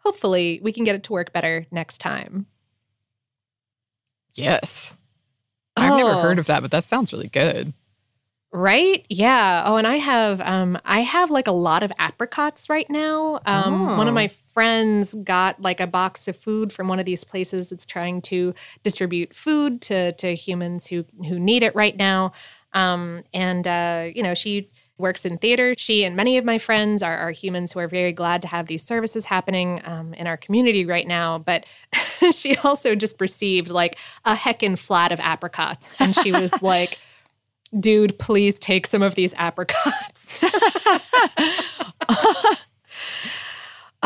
Hopefully, 0.04 0.60
we 0.62 0.72
can 0.72 0.84
get 0.84 0.94
it 0.94 1.02
to 1.04 1.12
work 1.12 1.32
better 1.32 1.66
next 1.72 1.98
time. 1.98 2.46
Yes. 4.34 4.94
I've 5.76 5.96
never 5.96 6.10
Oh. 6.10 6.20
heard 6.20 6.38
of 6.38 6.46
that, 6.46 6.62
but 6.62 6.70
that 6.70 6.84
sounds 6.84 7.12
really 7.12 7.28
good. 7.28 7.72
Right? 8.56 9.04
Yeah. 9.10 9.64
Oh, 9.66 9.74
and 9.78 9.86
I 9.86 9.96
have 9.96 10.40
um 10.40 10.78
I 10.84 11.00
have 11.00 11.28
like 11.32 11.48
a 11.48 11.52
lot 11.52 11.82
of 11.82 11.90
apricots 11.98 12.70
right 12.70 12.88
now. 12.88 13.40
Um 13.46 13.96
one 13.96 14.06
Oh. 14.06 14.10
of 14.10 14.14
my 14.14 14.28
friends 14.28 15.12
got 15.24 15.60
like 15.60 15.80
a 15.80 15.88
box 15.88 16.28
of 16.28 16.36
food 16.36 16.72
from 16.72 16.86
one 16.86 17.00
of 17.00 17.04
these 17.04 17.24
places 17.24 17.70
that's 17.70 17.84
trying 17.84 18.22
to 18.22 18.54
distribute 18.84 19.34
food 19.34 19.80
to 19.82 20.12
to 20.12 20.36
humans 20.36 20.86
who 20.86 21.04
who 21.28 21.40
need 21.40 21.64
it 21.64 21.74
right 21.74 21.96
now. 21.96 22.30
Um 22.72 23.24
and 23.34 23.66
uh 23.66 24.10
you 24.14 24.22
know, 24.22 24.34
she 24.34 24.70
works 24.98 25.24
in 25.24 25.36
theater. 25.38 25.74
She 25.76 26.04
and 26.04 26.14
many 26.14 26.38
of 26.38 26.44
my 26.44 26.58
friends 26.58 27.02
are, 27.02 27.18
are 27.18 27.32
humans 27.32 27.72
who 27.72 27.80
are 27.80 27.88
very 27.88 28.12
glad 28.12 28.40
to 28.42 28.48
have 28.48 28.68
these 28.68 28.84
services 28.84 29.24
happening 29.24 29.80
um, 29.84 30.14
in 30.14 30.28
our 30.28 30.36
community 30.36 30.86
right 30.86 31.08
now. 31.08 31.38
But 31.38 31.66
she 32.32 32.56
also 32.58 32.94
just 32.94 33.20
received 33.20 33.70
like 33.70 33.98
a 34.24 34.36
heckin' 34.36 34.78
flat 34.78 35.10
of 35.10 35.18
apricots. 35.18 35.96
And 35.98 36.14
she 36.14 36.30
was 36.30 36.52
like, 36.62 37.00
dude, 37.78 38.18
please 38.18 38.58
take 38.58 38.86
some 38.86 39.02
of 39.02 39.14
these 39.14 39.34
apricots. 39.34 40.42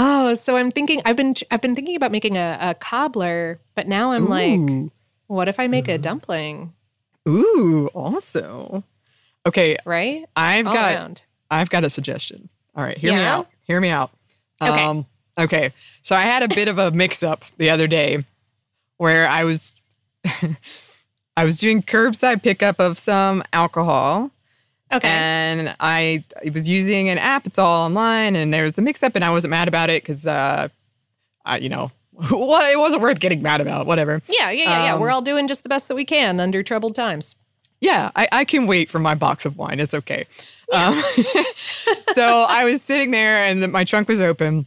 Oh, 0.01 0.35
so 0.35 0.57
I'm 0.57 0.71
thinking 0.71 1.03
I've 1.05 1.17
been 1.17 1.35
I've 1.51 1.61
been 1.61 1.75
thinking 1.75 1.97
about 1.97 2.13
making 2.13 2.37
a, 2.37 2.57
a 2.61 2.75
cobbler, 2.75 3.59
but 3.75 3.89
now 3.89 4.13
I'm 4.13 4.29
like, 4.29 4.91
what 5.27 5.49
if 5.49 5.59
I 5.59 5.67
make 5.67 5.89
a 5.89 5.99
dumpling? 5.99 6.73
Ooh, 7.29 7.89
also. 7.89 8.85
Okay, 9.45 9.77
Right? 9.85 10.25
I've 10.37 10.69
All 10.69 10.75
got 10.75 10.95
around. 10.95 11.25
I've 11.51 11.69
got 11.69 11.83
a 11.83 11.91
suggestion. 11.91 12.49
All 12.77 12.85
right, 12.85 12.97
hear 12.97 13.13
me 13.13 13.23
out. 13.23 13.49
Hear 13.63 13.81
me 13.81 13.89
out. 13.89 14.13
Okay. 14.63 14.85
Um, 14.85 15.05
okay. 15.37 15.73
So 16.05 16.15
I 16.15 16.23
had 16.23 16.45
a 16.45 16.49
bit 16.49 16.69
of 16.69 16.79
a 16.79 16.93
mix 16.93 17.25
up 17.25 17.45
the 17.57 17.71
other 17.71 17.89
day 17.89 18.25
where 18.99 19.29
I 19.29 19.43
was 19.43 19.73
I 21.39 21.45
was 21.45 21.57
doing 21.57 21.83
curbside 21.83 22.43
pickup 22.43 22.81
of 22.81 22.99
some 22.99 23.45
alcohol. 23.53 24.33
Okay. 24.93 25.09
And 25.09 25.77
I, 25.79 26.25
was 26.53 26.69
using 26.69 27.09
an 27.11 27.17
app. 27.19 27.47
It's 27.47 27.61
all 27.61 27.87
online, 27.87 28.35
and 28.35 28.53
there 28.53 28.65
was 28.65 28.77
a 28.77 28.83
mix 28.83 29.05
up, 29.05 29.15
and 29.15 29.25
I 29.25 29.31
wasn't 29.31 29.53
mad 29.53 29.69
about 29.69 29.89
it 29.89 30.03
because, 30.03 30.27
uh, 30.27 30.69
I, 31.45 31.59
you 31.59 31.69
know, 31.69 31.93
well, 32.33 32.69
it 32.73 32.77
wasn't 32.77 33.03
worth 33.03 33.21
getting 33.21 33.41
mad 33.41 33.61
about. 33.61 33.87
Whatever. 33.87 34.21
yeah, 34.27 34.51
yeah, 34.51 34.65
yeah, 34.65 34.85
yeah. 34.87 34.95
Um, 34.95 35.01
We're 35.01 35.11
all 35.11 35.23
doing 35.23 35.47
just 35.47 35.63
the 35.63 35.69
best 35.69 35.87
that 35.87 35.95
we 35.95 36.05
can 36.05 36.41
under 36.41 36.65
troubled 36.65 36.97
times. 36.97 37.37
Yeah, 37.81 38.11
I, 38.17 38.27
I 38.33 38.45
can 38.45 38.67
wait 38.67 38.91
for 38.91 38.99
my 38.99 39.15
box 39.15 39.45
of 39.45 39.57
wine. 39.57 39.79
It's 39.79 39.95
okay. 39.95 40.27
Um, 40.73 41.01
so 42.17 42.47
I 42.49 42.65
was 42.65 42.83
sitting 42.83 43.13
there 43.13 43.45
and 43.45 43.63
the, 43.63 43.69
my 43.69 43.85
trunk 43.85 44.09
was 44.09 44.21
open 44.21 44.67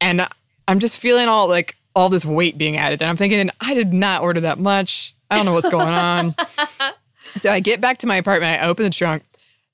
and 0.00 0.26
I'm 0.66 0.78
just 0.78 0.96
feeling 0.96 1.28
all 1.28 1.48
like 1.48 1.76
all 1.94 2.08
this 2.08 2.24
weight 2.24 2.56
being 2.56 2.78
added. 2.78 3.02
And 3.02 3.10
I'm 3.10 3.18
thinking, 3.18 3.50
I 3.60 3.74
did 3.74 3.92
not 3.92 4.22
order 4.22 4.40
that 4.40 4.58
much. 4.58 5.14
I 5.30 5.36
don't 5.36 5.44
know 5.46 5.52
what's 5.52 5.68
going 5.70 5.86
on. 5.88 6.34
so 7.36 7.50
I 7.52 7.60
get 7.60 7.80
back 7.80 7.98
to 7.98 8.06
my 8.06 8.16
apartment. 8.16 8.62
I 8.62 8.66
open 8.66 8.84
the 8.84 8.90
trunk. 8.90 9.24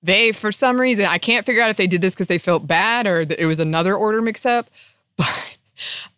They, 0.03 0.33
for 0.33 0.53
some 0.53 0.79
reason, 0.81 1.07
I 1.07 1.19
can't 1.19 1.47
figure 1.47 1.63
out 1.63 1.71
if 1.71 1.77
they 1.77 1.87
did 1.87 2.01
this 2.03 2.13
because 2.15 2.27
they 2.27 2.39
felt 2.39 2.67
bad 2.67 3.07
or 3.07 3.25
that 3.25 3.41
it 3.41 3.47
was 3.47 3.61
another 3.61 3.95
order 3.95 4.21
mix 4.23 4.45
up. 4.47 4.69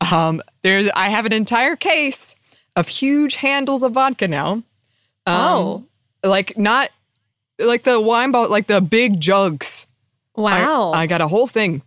But 0.01 0.13
um, 0.13 0.43
there's, 0.63 0.89
I 0.95 1.09
have 1.09 1.25
an 1.25 1.33
entire 1.33 1.77
case 1.77 2.35
of 2.77 2.89
huge 2.89 3.37
handles 3.37 3.83
of 3.83 3.93
vodka 3.93 4.29
now. 4.29 4.53
Um, 4.53 4.63
Oh. 5.27 5.85
like 6.23 6.59
not 6.59 6.91
like 7.59 7.85
the 7.85 7.99
wine 8.01 8.33
bottle, 8.33 8.51
like 8.51 8.67
the 8.67 8.81
big 8.83 9.19
jugs. 9.21 9.87
I- 10.37 10.41
Wow. 10.43 10.93
I, 10.93 11.07
got 11.07 11.23
a 11.23 11.29
whole 11.29 11.47
thing. 11.47 11.81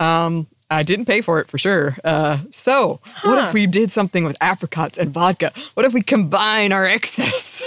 Um, 0.00 0.46
I 0.74 0.82
didn't 0.82 1.06
pay 1.06 1.20
for 1.20 1.40
it 1.40 1.48
for 1.48 1.58
sure. 1.58 1.96
Uh, 2.04 2.38
so 2.50 3.00
what 3.22 3.38
if 3.38 3.54
we 3.54 3.66
did 3.66 3.90
something 3.90 4.24
with 4.24 4.36
apricots 4.40 4.98
and 4.98 5.12
vodka? 5.12 5.52
What 5.74 5.86
if 5.86 5.92
we 5.92 6.02
combine 6.02 6.72
our 6.72 6.86
excess 6.86 7.62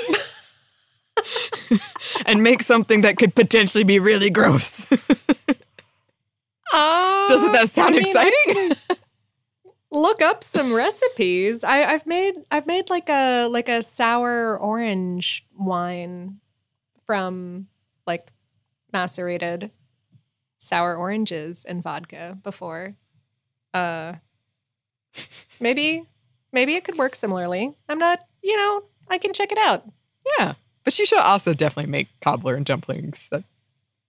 and 2.25 2.43
make 2.43 2.63
something 2.63 3.01
that 3.01 3.17
could 3.17 3.35
potentially 3.35 3.83
be 3.83 3.99
really 3.99 4.29
gross? 4.29 4.85
Oh, 6.73 7.25
Doesn't 7.29 7.51
that 7.53 7.69
sound 7.69 7.95
I 7.95 7.99
mean, 7.99 8.07
exciting? 8.07 8.97
look 9.91 10.21
up 10.21 10.43
some 10.43 10.73
recipes. 10.73 11.63
I, 11.63 11.83
I've 11.83 12.05
made 12.05 12.35
I've 12.51 12.67
made 12.67 12.89
like 12.89 13.09
a 13.09 13.47
like 13.47 13.69
a 13.69 13.81
sour 13.81 14.57
orange 14.57 15.45
wine 15.57 16.39
from 17.05 17.67
like 18.05 18.27
macerated 18.93 19.71
sour 20.67 20.95
oranges 20.95 21.63
and 21.65 21.81
vodka 21.81 22.37
before. 22.43 22.95
Uh 23.73 24.15
maybe 25.59 26.03
maybe 26.51 26.75
it 26.75 26.83
could 26.83 26.97
work 26.97 27.15
similarly. 27.15 27.73
I'm 27.89 27.97
not, 27.97 28.19
you 28.43 28.55
know, 28.57 28.83
I 29.09 29.17
can 29.17 29.33
check 29.33 29.51
it 29.51 29.57
out. 29.57 29.83
yeah, 30.37 30.53
but 30.83 30.97
you 30.99 31.05
should 31.05 31.19
also 31.19 31.53
definitely 31.53 31.91
make 31.91 32.07
cobbler 32.21 32.55
and 32.55 32.65
dumplings. 32.65 33.27
That 33.31 33.43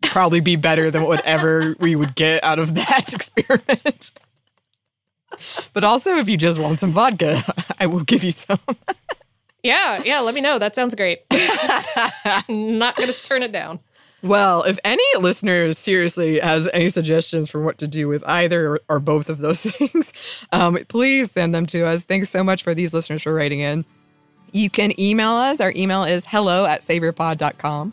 probably 0.03 0.41
be 0.41 0.57
better 0.57 0.91
than 0.91 1.05
whatever 1.05 1.75
we 1.81 1.97
would 1.97 2.15
get 2.15 2.43
out 2.45 2.59
of 2.59 2.75
that 2.75 3.13
experiment. 3.15 4.13
But 5.73 5.85
also, 5.85 6.17
if 6.17 6.29
you 6.29 6.37
just 6.37 6.59
want 6.59 6.79
some 6.79 6.93
vodka, 6.93 7.43
I 7.79 7.87
will 7.87 8.05
give 8.05 8.25
you 8.25 8.33
some. 8.33 8.59
Yeah, 9.63 10.03
yeah, 10.05 10.21
let 10.21 10.35
me 10.35 10.41
know. 10.41 10.59
That 10.59 10.75
sounds 10.75 10.95
great. 10.95 11.23
not 12.49 12.97
going 12.97 13.13
to 13.13 13.23
turn 13.25 13.43
it 13.43 13.53
down. 13.53 13.81
Well, 14.23 14.65
if 14.65 14.79
any 14.85 15.05
listeners 15.19 15.79
seriously 15.79 16.41
has 16.41 16.69
any 16.73 16.89
suggestions 16.89 17.49
for 17.51 17.61
what 17.61 17.79
to 17.79 17.87
do 17.87 18.09
with 18.09 18.25
either 18.27 18.73
or, 18.73 18.81
or 18.89 18.99
both 18.99 19.29
of 19.29 19.39
those 19.39 19.61
things, 19.63 20.13
um, 20.53 20.77
please 20.89 21.31
send 21.31 21.55
them 21.55 21.67
to 21.67 21.87
us. 21.87 22.05
Thanks 22.05 22.31
so 22.31 22.43
much 22.43 22.63
for 22.63 22.75
these 22.75 22.93
listeners 22.93 23.23
for 23.23 23.33
writing 23.33 23.61
in. 23.61 23.85
You 24.51 24.71
can 24.71 24.99
email 24.99 25.31
us. 25.31 25.61
Our 25.61 25.73
email 25.77 26.05
is 26.05 26.25
hello 26.27 26.65
at 26.65 26.83
savorpod.com. 26.83 27.93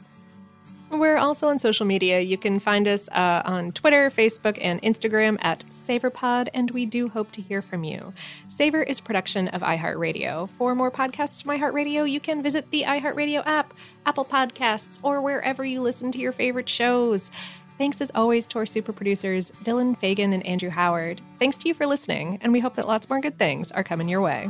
We're 0.92 1.18
also 1.18 1.50
on 1.50 1.58
social 1.60 1.86
media. 1.86 2.22
You 2.22 2.38
can 2.38 2.60
find 2.60 2.88
us 2.88 3.10
uh, 3.10 3.42
on 3.44 3.72
Twitter, 3.72 4.12
Facebook, 4.12 4.58
and 4.62 4.82
Instagram 4.82 5.38
at 5.42 5.66
SavorPod, 5.70 6.50
and 6.54 6.70
we 6.72 6.86
do 6.86 7.10
hope 7.10 7.32
to 7.34 7.42
hear 7.42 7.62
from 7.62 7.84
you. 7.84 8.14
Savor 8.48 8.84
is 8.84 9.00
production 9.00 9.48
of 9.50 9.62
iHeartRadio. 9.62 10.48
For 10.50 10.76
more 10.76 10.92
podcasts 10.92 11.42
from 11.44 11.60
iHeartRadio, 11.60 12.10
you 12.10 12.20
can 12.20 12.44
visit 12.44 12.70
the 12.70 12.84
iHeartRadio 12.84 13.46
app, 13.46 13.74
Apple 14.06 14.26
Podcasts, 14.26 15.00
or 15.02 15.22
wherever 15.22 15.66
you 15.66 15.82
listen 15.82 16.12
to 16.12 16.20
your 16.20 16.32
favorite 16.32 16.70
shows. 16.70 17.32
Thanks 17.78 18.00
as 18.00 18.12
always 18.16 18.48
to 18.48 18.60
our 18.60 18.66
super 18.66 18.94
producers, 18.94 19.52
Dylan 19.64 19.98
Fagan 19.98 20.34
and 20.34 20.46
Andrew 20.46 20.70
Howard. 20.70 21.20
Thanks 21.40 21.58
to 21.58 21.68
you 21.68 21.74
for 21.74 21.86
listening, 21.86 22.38
and 22.42 22.54
we 22.54 22.62
hope 22.62 22.76
that 22.76 22.88
lots 22.88 23.10
more 23.10 23.20
good 23.20 23.38
things 23.38 23.72
are 23.72 23.84
coming 23.84 24.08
your 24.08 24.22
way. 24.22 24.50